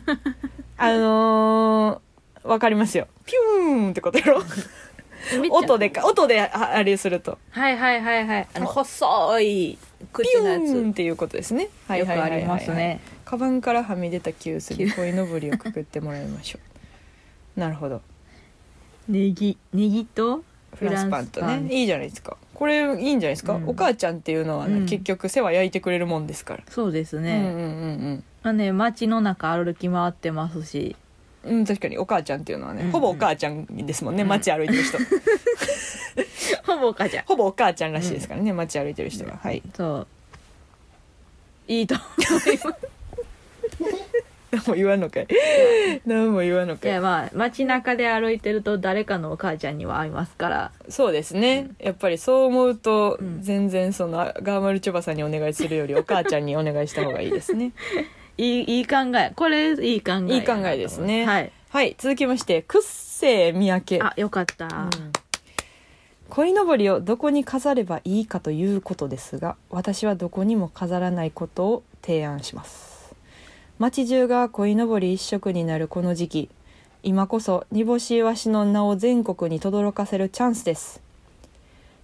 [0.77, 3.09] あのー、わかりますよ。
[3.25, 4.43] ピューンってことやろ。
[5.51, 7.39] 音でか音でああれすると。
[7.51, 8.49] はいはいはいはい。
[8.55, 11.69] あの細いピ口のやューンっつていうことですね。
[11.87, 12.41] はいよくあはいはいはい。
[12.41, 13.01] りますね。
[13.25, 16.59] カバンからはみ出た急須に鯉のぼりをくくってもらいましょ
[17.57, 17.61] う。
[17.61, 18.03] なるほど。
[19.09, 20.43] ネギネギと
[20.77, 21.69] フランスパンとね。
[21.71, 23.69] いいじゃないですかこれいいんじゃないですか、うん。
[23.69, 24.87] お母ちゃんっていうのはね、うん。
[24.87, 27.57] 結局世話焼いてくれるもんですから、そうですね、うんうんう
[28.13, 30.95] んまあね街の中歩き回ってますし。
[31.43, 31.99] うんうん確かに。
[31.99, 32.87] お母ちゃんっていうのはね、うん。
[32.87, 34.29] うんほぼお母ちゃんですもんねうん。
[34.29, 34.97] 街歩いてる人、
[36.65, 37.25] ほぼかじゃん。
[37.25, 39.41] ほぼお母ちゃんらしいですからね、街歩いてる人は。
[39.43, 39.61] はい。
[39.75, 40.07] そう。
[41.67, 42.05] いいと思
[42.53, 42.92] います
[44.53, 45.27] 何も言わんのかい。
[46.07, 46.93] 何も言わんのいかい。
[46.93, 50.73] やまあ街中で歩いてると誰かのお母ちゃんには会いますから。
[50.89, 53.43] そうですね、やっぱりそう思うと、うん。
[53.43, 57.73] 全然そのあガーマルチョバさんにお願いするより お母ちゃんにお願いした方がいいですね。
[58.37, 59.33] いいいい考え。
[59.35, 61.25] これいい考えいい考えですね。
[61.25, 61.53] はい。
[61.71, 61.95] はい。
[61.99, 63.99] 続きましてくっせー三宅。
[64.03, 64.91] あよかった、うん。
[66.33, 72.92] 鯉のぼりをどこに飾ればいいかということですが私はどこにも飾らないことを提案します
[73.83, 76.51] 町中が鯉のぼり一色になるこの時期
[77.03, 81.03] 今こそ煮干しイワシの名を全国に轟かせるチャンスです。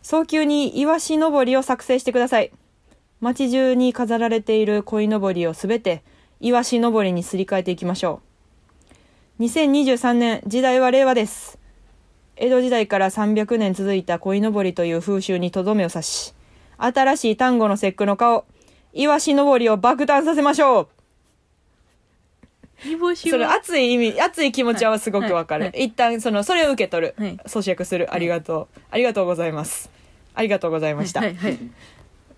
[0.03, 2.51] 早急にイワシのぼりを作成してください。
[3.21, 6.03] 町中に飾られている鯉のぼりをすべて
[6.41, 8.23] イワシのぼりにすり替えていきましょ
[9.39, 9.43] う。
[9.45, 11.61] 2023年時代は令和です。
[12.35, 16.35] 江戸時代から300年続いた鯉のぼりという風習にとどめを刺し、
[16.77, 18.47] 新しい単語の節句の顔、
[18.95, 20.98] イワシのぼりを爆誕させましょう。
[22.85, 25.65] 煮干しうそれは熱い意味、熱い気持ちはすごくわかる。
[25.65, 27.15] はいは一旦、その、それを受け取る。
[27.19, 28.13] はい咀嚼する。
[28.15, 28.81] ありがとう。
[28.91, 29.91] ありがとうございます。
[30.35, 31.21] ありがとうございました。
[31.21, 31.59] はいはい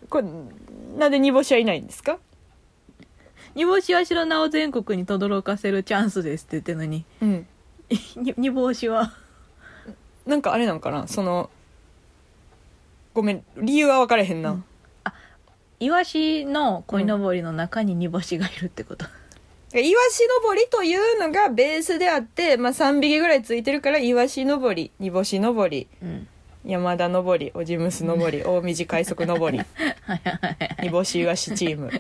[0.09, 0.28] これ、
[0.99, 2.18] なんで煮干しはいないんですか？
[3.55, 7.47] 煮干しは白名を全国に轟かせるチャンスですって言ってるのにうん。
[8.16, 9.12] に煮干しは
[10.26, 11.07] なんかあれなんかな？
[11.07, 11.51] その、
[13.14, 14.51] ごめん、理由は分からへんな。
[14.51, 14.64] うん
[15.82, 19.07] イワシの鯉のぼりの中に煮干しがいるってこと、
[19.72, 26.26] イワシのぼりというのがベースであって、まあ、3匹ぐらいついてるからイワシのぼり煮干しのぼりうん、
[26.64, 29.66] 山田のぼりオジムスのぼり大道快速のぼりはい
[30.06, 30.76] はいはい。
[30.82, 31.90] 煮干しイワシチーム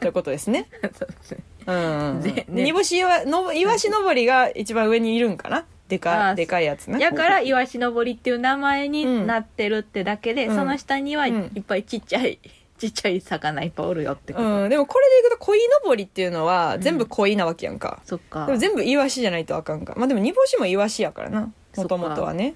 [0.00, 0.68] ということですね。
[0.92, 1.34] そ
[1.66, 5.64] うん煮干しイワのイワシのぼりが一番上にいるんかな？
[5.88, 6.98] であかーでかいやつな。
[6.98, 10.54] やからイワシのぼりっていう名前になってるってだけで、うん。
[10.54, 12.38] その下にはうんいっぱいちっちゃい
[12.78, 18.46] ちっちゃい魚いっぱいおるよってこと、うん、でもこれでいくと鯉のぼりっていうのは全部鯉なわけやんか、そっか。
[18.46, 19.94] でも全部イワシじゃないとあかんか。
[19.96, 21.52] まあでも煮干しもイワシやからな。
[21.76, 22.54] もともとはね。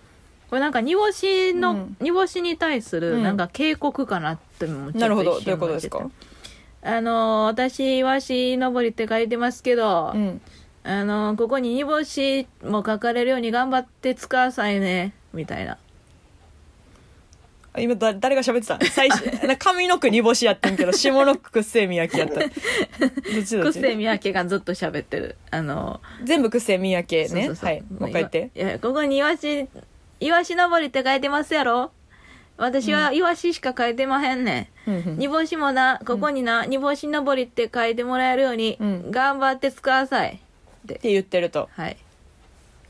[0.48, 1.96] これなんか煮干しの、うん。
[2.00, 3.22] 煮干しに対するうん。
[3.22, 5.38] なんか警告かなってもちょっとなるほど。
[5.38, 6.10] 一どういうことですか？
[6.82, 10.40] あのー私イワシ登りって書いてますけど、うん。
[10.84, 15.14] あのーここに煮干しも書かれるように頑張って使わさいね。
[15.32, 15.72] みたいな。
[15.72, 15.78] あ
[17.78, 18.78] 今だ誰が喋ってた？
[18.90, 22.40] 最初上の句煮干しやってんけど 下の句くっせえみやきやった。
[22.40, 22.48] どっ
[23.44, 25.36] ちどっちくせみやけがずっと喋ってる。
[25.50, 27.48] あの全部くっせえみやけね。
[27.48, 27.82] はい。
[27.98, 28.50] もう一回言って。
[28.54, 29.66] いやここにイワシ
[30.20, 31.90] イワシ登りって書いてますやろ？
[32.58, 39.10] 私はイワシしか書いてまへんねん、煮干しもなここにな、煮干し登りって書いてもらえるように、うん。
[39.10, 40.34] 頑張って使わさい。
[40.34, 40.94] って。
[40.96, 41.70] って言ってると。
[41.72, 41.96] はい。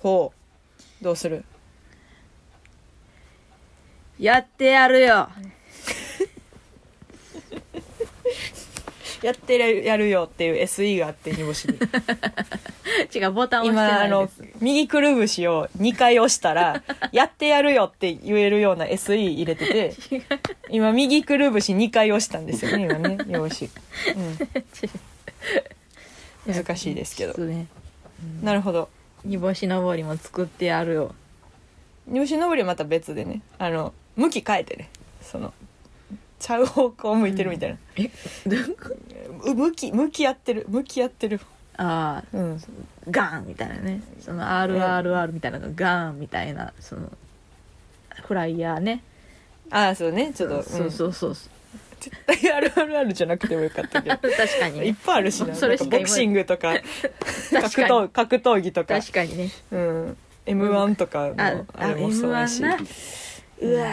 [0.01, 0.33] ほ
[1.01, 1.05] う。
[1.05, 1.45] どうする？
[4.23, 5.29] やってやるよ。
[9.21, 11.75] やってるやるよっていう SE があって煮干しに。
[13.13, 14.45] 違うボタン押して今あのないです。
[14.61, 19.97] 右くるぶしを2回押したら「やってやるよ」って言えるような SE 入れてて
[20.71, 23.71] 今右くるぶし2回押したんですよね今ね煮干し、
[26.47, 27.35] うん、難しいですけど。
[27.35, 27.67] そうね。
[28.41, 28.89] なるほど。
[29.25, 31.13] 煮干し登りも作ってやるよ。
[32.07, 33.43] 煮干し登りはまた別でね。
[33.59, 34.91] あの向き変えてね。
[35.21, 35.53] その
[36.39, 38.11] ちゃう方向向いてるみたいな、え
[38.47, 40.67] どういう向き向き合ってる。
[40.69, 41.41] 向き合ってる。
[41.77, 42.63] ああうん。
[43.09, 44.03] ガンみたいなね。
[44.21, 47.11] その RRR みたいなのがガンみたいなその
[48.27, 49.03] フライヤーね。
[49.71, 50.33] ああそうね。
[50.35, 51.51] ちょっとそうそうそうそう。
[52.01, 54.17] 絶対あるあるあるじゃなくてもよかったけど。
[54.37, 55.55] 確かにいっねぱいあるしな。
[55.55, 56.75] それボクシングとか
[57.55, 59.01] 格闘格闘技とか。
[59.01, 59.51] 確かにね。
[59.71, 60.17] うん。
[60.45, 62.63] m 1とかあのああれもそうやし。
[62.63, 62.79] M1 な
[63.63, 63.87] うわ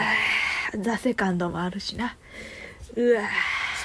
[0.72, 2.16] ーザ・セカンドもあるしな。
[2.96, 3.22] うわ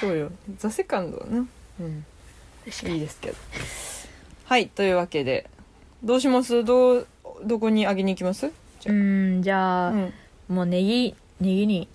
[0.00, 0.32] そうよ。
[0.58, 1.46] ザ・セカンドはな、
[1.80, 2.04] うん、
[2.66, 3.36] いいですけど。
[4.44, 5.48] はいというわけで。
[6.02, 6.64] どうします？
[6.64, 7.06] どう
[7.44, 8.50] どこにあげに行きます？
[8.80, 10.12] じうゃんじゃあ、あ、うん、
[10.48, 11.88] もうネギネギに。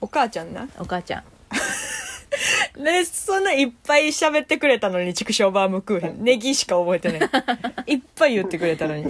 [0.00, 0.68] お母ちゃんな？
[0.78, 1.24] お母ちゃん。
[2.82, 6.16] ねそんないっぱい喋ってくれたのに畜生バームクーヘン。
[6.24, 7.26] ネギしか覚えてな
[7.86, 7.94] い。
[7.94, 9.04] いっぱい言ってくれたのに。
[9.04, 9.08] え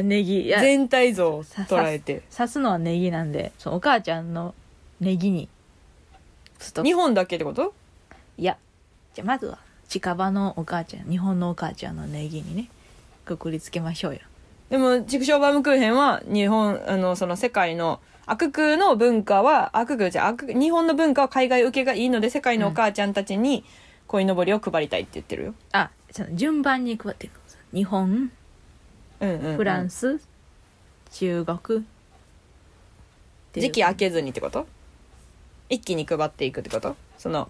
[0.00, 0.46] ネギ。
[0.46, 2.22] いや全体像を捉えて。
[2.34, 4.54] 刺すのはネギなんでそうお母ちゃんの
[5.00, 5.48] ネギに
[6.58, 7.74] ストップ日本だけってこと？
[8.38, 8.56] いや
[9.12, 12.70] じゃあまずは近場のお母ちゃん日本のお母ちゃんのネギにね
[13.26, 14.20] くくりつけましょうよ。
[14.70, 23.64] でも畜生バームクーヘンは日本あのその世界の悪空の文化は悪空じゃ悪日本の文化は海外受けがいいので世界のお母ちゃんたちに
[24.06, 27.30] 鯉のぼりを配りたいって言ってるよ、あその順番に配ってい。
[27.30, 27.40] く
[27.74, 28.30] 日本
[29.22, 29.56] うんうんうん。
[29.56, 30.20] フランス、
[31.12, 31.58] 中国？
[31.80, 31.82] っ
[33.52, 33.66] ていう。
[33.66, 34.66] 時期空けずにってこと？
[35.68, 36.96] 一気に配っていくってこと？
[37.18, 37.48] その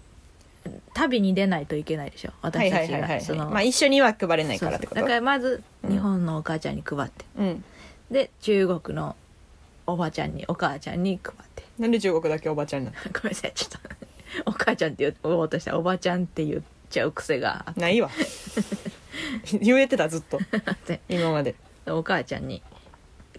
[0.93, 2.29] 旅に出ないといけないでしょ？
[2.41, 2.99] はい私たちは。
[2.99, 5.01] いはいはいがそのまあ一緒には配れないからってこと？
[5.01, 5.09] そうそう。
[5.09, 7.63] だからまずうん日本のお母ちゃんに配って、うん。
[8.11, 9.15] で中国の
[9.85, 11.63] おばちゃんにお母ちゃんに配って。
[11.79, 13.79] なんで中国だけおばちゃんになった ごめんなさいちょっと。
[14.45, 18.09] お母ちゃんって言おうとしたらおばちゃんって言っちゃう癖があっないわ
[19.61, 20.39] 言えてたずっと。
[20.85, 21.01] て。
[21.09, 21.55] 今まで。
[21.85, 22.61] お母ちゃんに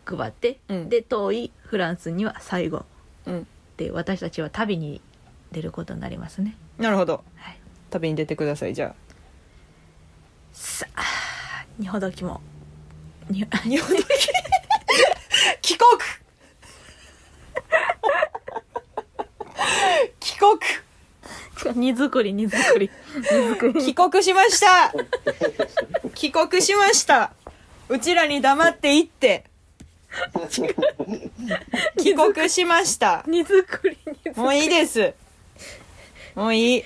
[0.04, 0.88] 配って、うん。
[0.88, 2.84] で遠いフランスには最後。
[3.26, 3.46] うん。
[3.76, 5.00] で私たちは旅に
[5.52, 6.56] 出ることになりますね。
[6.78, 7.24] なるほど。
[7.36, 7.58] はい。
[7.90, 8.94] 旅に出てくださいじゃ
[10.52, 12.40] さあ二ほどきも。
[13.28, 13.96] にあ日本の
[15.60, 15.90] 帰国！
[20.20, 20.50] 帰国
[21.74, 22.90] 荷造り荷造り。
[23.84, 24.92] 帰国しました。
[26.14, 27.32] 帰国しました。
[27.88, 29.44] うちらに黙って行って。
[31.98, 33.24] 帰国しました。
[33.26, 35.14] 荷造り荷造もういいです。
[36.34, 36.84] もういい。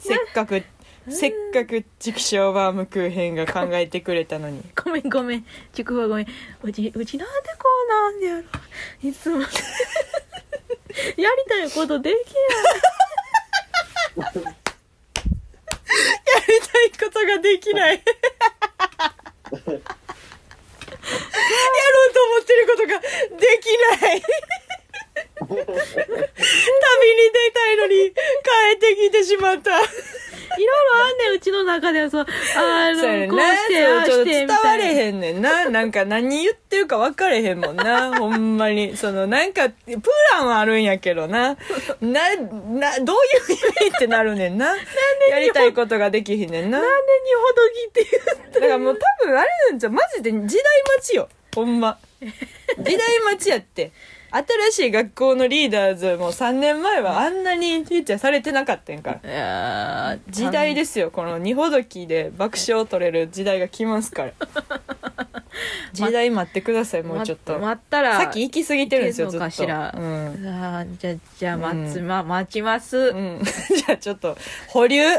[0.00, 0.62] せっかく
[1.08, 4.62] せっかく畜生バームクーヘンが考えてくれたのに。
[4.82, 5.46] ごめんごめん。
[5.72, 6.26] ちくわごめん。
[6.62, 9.08] うちうちなんでこうなんでやろ。
[9.08, 9.40] いつも。
[9.40, 9.48] やり
[11.48, 12.20] たいことできや
[14.16, 14.40] やり
[16.60, 17.94] たいことができない。
[17.94, 18.00] や
[19.52, 19.62] ろう
[22.12, 23.06] と思ってることがで
[23.60, 23.66] き
[24.00, 24.22] ない。
[25.46, 25.62] 旅に
[27.32, 28.16] 出たいのに帰
[28.76, 29.80] ってきてしまった。
[30.48, 32.26] ろいろあんねんうちの中ではそう
[32.56, 33.56] あのそうやねんこうな。
[33.56, 35.70] してああちょっと伝われへんねんな。
[35.70, 38.16] なんか何言ってるか分かれへんもんな。
[38.18, 38.96] ほんまに。
[38.96, 40.00] そのなんか、プ
[40.32, 41.56] ランはあるんやけどな。
[42.00, 44.74] な、な、どういう意味ってなるねんな。
[45.30, 46.80] やりたいことができひんねんな。
[46.80, 50.56] なんで二ほどきって言うだからもう多分あれなんじゃマジで時代待
[51.02, 51.98] ちよほんま
[52.78, 53.92] 時代待ちやって
[54.34, 59.20] 新しい学校のリーダーズも3年前はあんなにフィーチャーされてなかったんやか。
[59.22, 64.32] らいやー時代ですよこの二ほどきで爆笑を取れる時代が来ますから。
[65.92, 69.44] 時代待ってくださいもうちょっと、待待ったらさっき行き過ぎてるんですよずっと。
[69.44, 69.94] かしら。
[69.96, 70.02] うん。
[70.48, 75.04] あーじゃあじゃあ待つ、うんま待ちます、うん、 じゃあちょっと保留。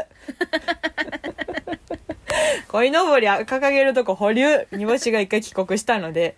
[2.68, 4.66] 鯉のぼり掲げるとこ保留。
[4.72, 6.36] 煮干しが一回帰国したので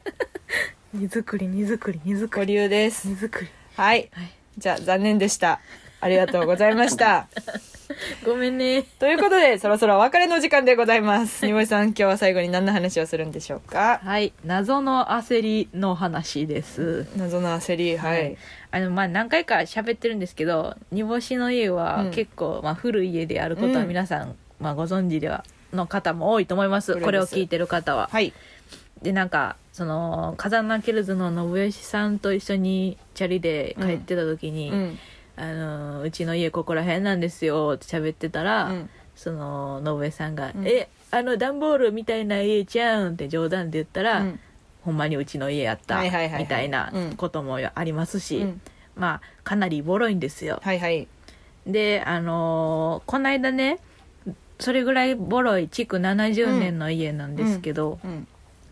[0.94, 3.08] 荷造り荷造り荷造保り留です。
[3.08, 3.46] 荷造り。
[3.76, 4.08] はい。
[4.12, 4.30] はい。
[4.56, 5.60] じゃあ残念でした。
[6.00, 7.28] ありがとうございました。
[8.24, 8.84] ごめんね。
[8.98, 11.44] ということでそろそろお別れの時間でございます。
[11.44, 14.00] 煮干しさん今日は最後に何の話をするんでしょうか？
[14.02, 14.32] はい。
[14.46, 17.06] 謎の焦りの話です。
[17.16, 18.38] 謎の焦りはい、
[18.70, 22.10] あのまあ何回か喋ってるんですけど煮干しの家はうん。
[22.12, 23.88] 結構、まあ、古い家であることはうん。
[23.88, 26.92] 皆さん、まあ、ご存知ではの方も多いと思います。
[26.94, 27.04] 古いです。
[27.04, 28.08] これを聞いてる方は。
[28.10, 28.32] はい。
[29.02, 34.98] でなんかその風間ケルズの信義さんと一緒にチャリで帰ってた時に、うん。
[35.36, 38.90] あのうちの家ここら辺なんですよって喋ってたら、うん。
[39.14, 40.66] その信江さんが「うん。
[40.66, 44.40] えあの段ボールみたいな家ちゃうん」って冗談で言ったら、うん。
[44.82, 47.14] ほんまにうちの家やったみたいなうん。
[47.14, 48.60] こともありますし、うん。
[48.96, 50.58] まあかなりボロいんですよ。
[50.60, 51.06] はいはい。
[51.68, 53.78] であのーこの間ね
[54.58, 58.26] それぐらいボロい築70年の家なんですけど、うん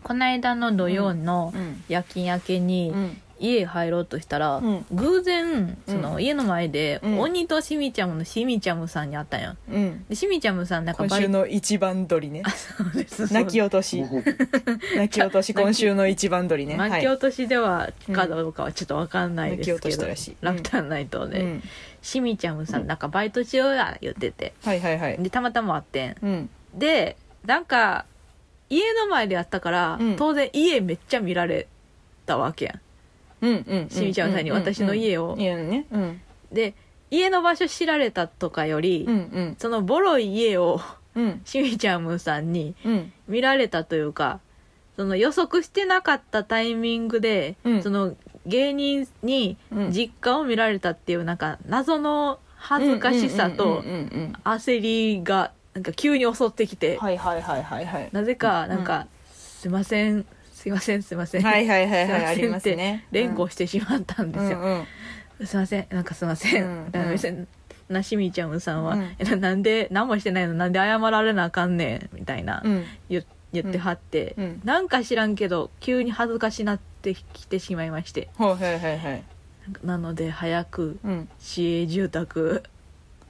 [0.07, 1.83] この間の土曜のうん。
[1.89, 3.21] 夜勤明けにうん。
[3.39, 4.85] 家入ろうとしたら、うん。
[4.91, 7.19] 偶然その家の前で、うん。
[7.19, 9.41] 鬼としみちゃむのしみちゃむさんに会ったん。
[9.41, 10.05] ようん。
[10.07, 12.41] でしみちゃむさんなんか今週の一番鳥ね。
[12.77, 13.27] そうです。
[13.33, 14.01] 泣き落とし。
[14.95, 16.77] 泣き落とし今週の一番鳥ね。
[16.79, 20.07] 巻き落としではかどうかはちょっとわかんないですけど、
[20.41, 21.63] ラフターナイトで、うん。
[22.01, 24.53] しみちゃむさんなんかバイトしようや言ってて。
[24.63, 25.17] はいはいはい。
[25.21, 26.15] でたまたま会ってん。
[26.23, 26.49] うん。
[26.73, 28.05] でなんか
[28.69, 30.15] 家の前でやったから、うん。
[30.15, 31.67] 当然家めっちゃ見られ
[32.25, 32.75] たわけや
[33.41, 35.35] うんうんしみちゃんさんに私の家を。
[35.37, 35.85] 家のね。
[35.91, 36.01] うん。
[36.01, 36.73] んで
[37.09, 39.55] 家の場所知られたとかより、うんうん。
[39.57, 40.81] そのボロい家を
[41.15, 41.41] うん。
[41.45, 43.13] しみちゃむさんにうん。
[43.27, 44.39] 見られたというか
[44.95, 47.83] その予測してなかったタイミングで、うん。
[47.83, 48.15] その
[48.45, 49.91] 芸人にうん。
[49.91, 53.93] 実家を見られたっていうなんか謎の恥ずかしさとうんうんうんう
[54.29, 54.33] ん。
[54.43, 58.09] 焦りがなんか急に襲ってきて、はいはいはいはいはい。
[58.11, 63.05] なぜかなんか、すいませんすいませんすいません、はいはいはいはいありますね。
[63.11, 67.45] 連呼してしまったんですよ、うんうんすいませんなんかすいません、うんだから別に
[67.89, 69.15] なしみちゃむさんは、うん。
[69.19, 70.55] えななんで何もしてないの？
[70.55, 72.85] なんで謝られなあかんねんみたいな、うん。
[73.07, 73.23] 言
[73.53, 74.61] 言ってはって、うん。
[74.65, 78.29] なんか知らんけど急に恥ずかしなってきてしまいまして。
[78.37, 79.23] はいはいはいはい。
[79.83, 81.29] なので早くうん。
[81.39, 82.63] 市営住宅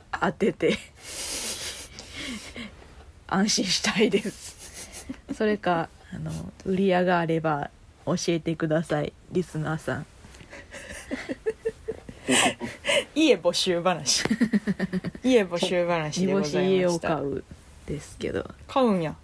[0.09, 0.77] 当てて
[3.27, 5.07] 安心したいです。
[5.33, 6.31] それかあの
[6.65, 7.69] 売り上があれば
[8.05, 10.05] 教えてくださいリスナーさん。
[13.15, 14.23] 家募集話。
[15.23, 17.43] 家募集話でございし家ましたを買う
[17.85, 18.49] ですけど。
[18.67, 19.15] 買うんや。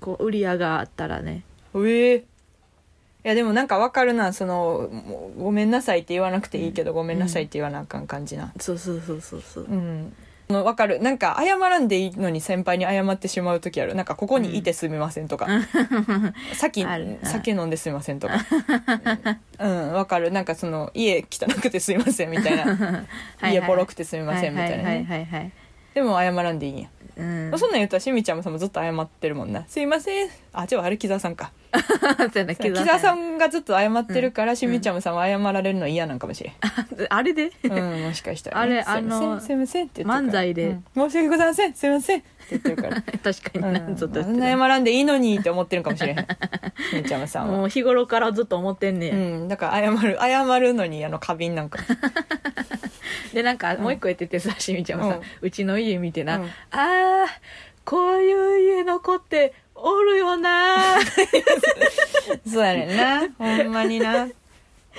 [0.00, 1.44] こう売り上があったらね。
[1.74, 2.16] ええ。
[2.16, 4.32] いやでもなんかわかるな。
[4.32, 4.90] その
[5.38, 8.52] ごめんなさいって言わなくていいけど、ごめんなさいって言わなあかん感じな。
[8.58, 9.64] そうそうそうそうそう。
[9.64, 10.14] うん
[10.52, 11.00] わかる。
[11.00, 13.94] なんか謝らんでいいのに先輩に謝ってしまう時ある。
[13.94, 15.46] なんかここにいてすみませんとか、
[16.54, 18.34] さっきある酒飲んですみませんとか。
[19.58, 19.92] うん。
[19.92, 20.30] わかる。
[20.30, 23.06] なんかその家汚くてすみませんみたいな。
[23.50, 25.52] 家ボロくてすみませんみたいなはいね
[25.94, 29.64] でも謝らんでいいんや、うん、そんなん言ったらしみちゃんもさんもずっと謝ってるもんな。
[29.66, 30.28] すいません。
[30.52, 31.52] あ違うあれ木澤さんか
[32.18, 36.52] そうやな木澤さんんがずっと謝ってるから、しみちゃんさんは謝られるの嫌なんかもしれん、
[37.08, 37.52] あれで？
[37.64, 40.42] うん、もしかしたら、ね、あれすいませんあのすいませんって言ってるから。
[40.42, 40.66] 漫才で。
[40.94, 41.10] うん。
[41.10, 43.02] 申し訳ございませんすいませんって言ってるから。
[43.02, 46.16] 確かにな、うん、ずっと謝らんでいいのにって思ってるかもしれへん。
[46.18, 46.26] し
[46.94, 47.58] みちゃんさんは。
[47.58, 49.44] もう日頃からずっと思ってんね、うん。
[49.44, 51.78] ん、だから謝る謝るのにあの花瓶なんか。
[53.32, 56.50] でなんかもう一個言っててさしみちゃんもさ、ううんちの家見てな、うん。
[56.70, 57.26] あー
[57.84, 59.54] こういう家の子って
[59.84, 60.76] おるよな
[62.46, 63.28] そうやねんな。
[63.38, 64.28] ほんまにな。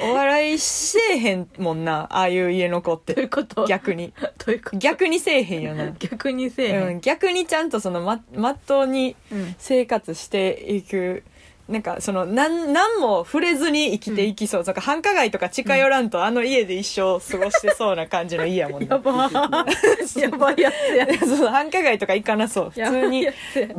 [0.02, 2.08] お笑いせえへんもんな。
[2.10, 3.66] ああいう家の子っどういうてこと？
[3.66, 4.12] 逆に。
[4.46, 4.78] どういうこと？
[4.78, 9.56] 逆にせえへんよな、逆にせえへん、うん、逆にちゃんとそのままっとうにうん。
[9.58, 11.24] 生活していく
[11.70, 19.30] なんかそのなん何も触れずに生きていきそう、か繁華街とか近寄らんと、あの家で一生過ごしてそうな感じの家やもんやなば。
[19.30, 21.08] ー やばいやつや。
[21.20, 22.70] そう繁華街とか行かなそう。
[22.72, 23.28] 普通に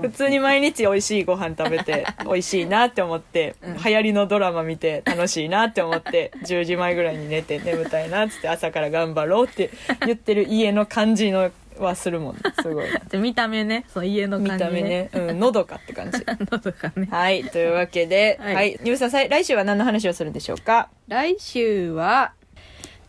[0.00, 3.76] 普通に毎日美味しいご飯食べて美味しいなって思って、うん。
[3.76, 9.70] 流行りのドラマ見て楽しいなって思って 10時前ぐらいに寝て眠たいなっつって朝から頑張ろうって
[10.06, 12.86] 言ってる家の感じのはするもんねすごい。
[13.10, 16.18] で見た目ねその家の見感じた目ね、うん、のどかって感じ。
[16.50, 17.08] のとかね。
[17.10, 20.88] はいというわけでは、はいいニブさんさい来週は何の話をするんでしょうか？
[21.08, 22.32] 来週は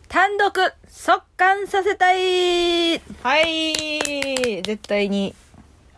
[0.08, 0.52] 単独
[0.88, 2.98] 速乾させたい。
[3.22, 4.62] はい。
[4.62, 5.34] 絶対に。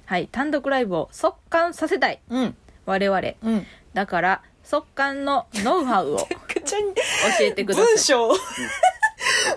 [0.06, 2.20] はい単独ライブを速乾させたい。
[2.30, 2.56] うん。
[2.86, 3.20] 我々。
[3.42, 3.66] うん。
[3.94, 6.94] だから速乾のノウハウを 教くちゃに
[7.40, 7.86] えてください。
[7.86, 8.30] 文章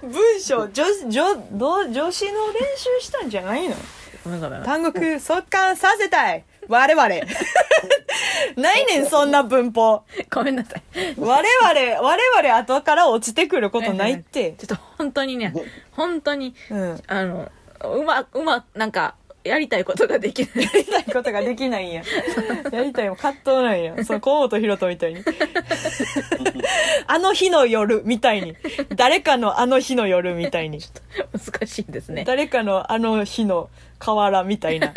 [0.01, 3.75] 文章女女ど女子の練習したんじゃないの？
[4.63, 6.43] 単国速乾させたい。
[6.67, 7.07] 我々。
[8.55, 10.03] ないねんそんな文法。
[10.29, 10.83] ごめんなさい。
[11.17, 14.53] 我々我々後から落ちてくることないって。
[14.53, 15.53] ちょっと本当にね
[15.91, 17.01] 本当にうん。
[17.07, 17.51] あの
[17.83, 22.03] うまうまなんかやりたいことができないやりたいことができないんや。
[22.71, 24.03] やりたいも葛藤なんや。
[24.03, 25.23] その河本ロ人みたいに。
[27.07, 28.55] あの日の夜みたいに。
[28.95, 30.79] 誰かのあの日の夜みたいに。
[31.33, 33.69] 難しいですね誰かのあの日の
[33.99, 34.93] 河原みたいな。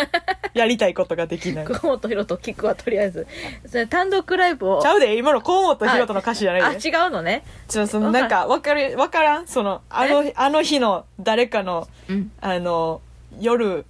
[0.55, 1.66] やりたいことができない。
[1.66, 3.26] 久本ひろと聞くわとりあえず
[3.66, 6.90] それ単独ライブをちゃうで、今の河本ロ人の歌詞じゃないで。
[6.92, 9.49] あ違うのねちょ、そのなんか、わかる、わからん？
[9.49, 13.01] その、あの、あの日の誰かの、うんあの、
[13.40, 13.84] 夜、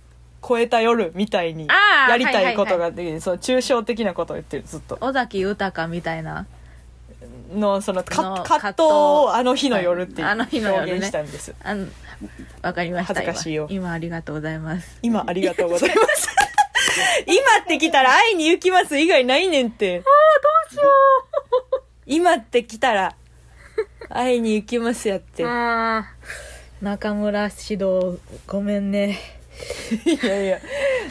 [0.46, 1.68] 超えた夜みたいに、
[2.08, 3.20] やりたいことはいができる。
[3.20, 4.98] そう、抽象的なことを言ってる、ずっと。
[5.00, 6.46] 尾崎豊みたいな。
[7.54, 8.82] のその葛藤。
[8.82, 10.92] をあの日の夜ってはいあの日の夜ね。
[10.92, 11.54] 表現したんです、
[12.62, 13.66] わかりました恥ずかしいよ。
[13.70, 13.84] 今。
[13.84, 14.98] 今ありがとうございます。
[15.02, 16.28] 今ありがとうございます。
[17.26, 19.96] 今って来たら会いに行きます以外ないねんって。
[19.96, 20.08] ああど
[20.70, 20.94] うしよう。
[22.06, 23.14] 今って来たら
[24.08, 25.44] 会いに行きますやって。
[26.82, 29.18] 中村指導ごめんね
[30.22, 30.60] やいや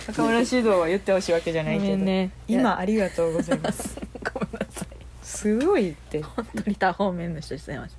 [0.07, 2.31] 中村指導は言ってほしいわけじゃないけど、ね。
[2.47, 3.97] 今ありがとうございます。
[4.33, 4.87] ごめんなさい。
[5.21, 6.21] すごいって。
[6.21, 7.97] 本当に多方面の人すいません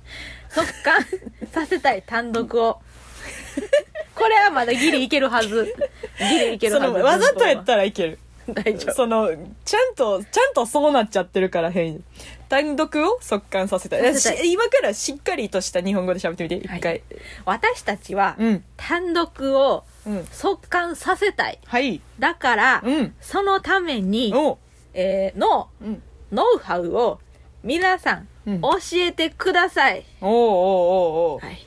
[0.49, 2.79] 速乾させたい単独を。
[4.15, 5.75] これはまだギリいけるはず。
[6.19, 6.93] ギリいけるそはず。
[6.93, 8.19] のわざとやったらいける。
[8.47, 8.93] 大丈夫。
[8.93, 9.29] その
[9.65, 12.03] ちゃんとちゃんとそうなっちゃってるから変
[12.47, 14.51] 単独を速乾させたい。
[14.51, 17.03] 今からしっかりとした日本語で喋ってみて一回、はい。
[17.45, 18.63] 私たちはうん。
[18.77, 19.94] 単独をうん
[20.31, 21.59] 速乾させたい。
[21.65, 22.01] はい。
[22.19, 23.15] だから、うん。
[23.19, 24.59] そのために、お。
[24.93, 26.01] えーのうん。
[26.31, 27.19] ノウハウを
[27.63, 28.61] 皆さんうん。
[28.61, 31.39] 教えてください、おうおうおうおう。
[31.39, 31.65] はい、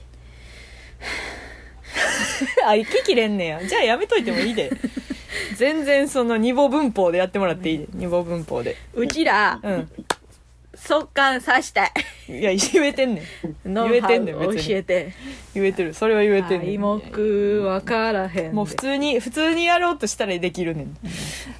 [2.67, 3.65] あ息切れんねや。
[3.65, 4.71] じゃあやめといてもいいで。
[5.57, 7.87] 全然その二母文法でやってもらっていいで。
[7.93, 8.77] 二母文法で。
[8.95, 9.91] うちら、うん。
[10.75, 11.93] 速乾さしたい
[12.29, 13.23] いや言えてんね
[13.65, 15.13] ん言えてんねん別に教えて
[15.55, 20.97] 言えてるそれは言えてんね題ん目わからへんでもう普通に、普通にやろうとしたらできるねん。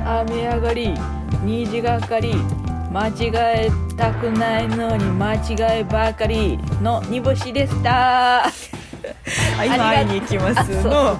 [0.05, 0.93] 雨上がり
[1.45, 2.33] 虹がかり
[2.91, 8.51] 間違えたくないのに間違いばかりの煮干しでした
[9.59, 11.17] あ今会いに行きますの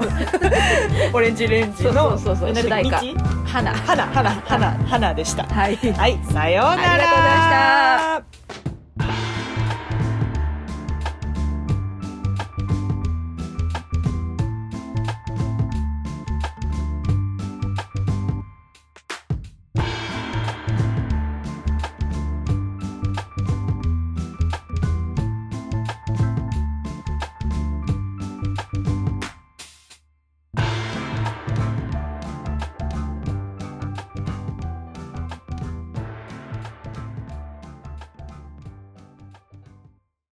[1.14, 3.02] オレンジレンジのそうそうそう主題歌。
[3.02, 3.08] 道
[3.46, 3.72] 花。
[3.74, 5.44] 花花花花でした。
[5.46, 5.76] はい。
[5.76, 6.94] はい、さようなら。
[6.94, 7.38] ありがとうござい
[8.20, 8.26] ま
[8.60, 8.75] した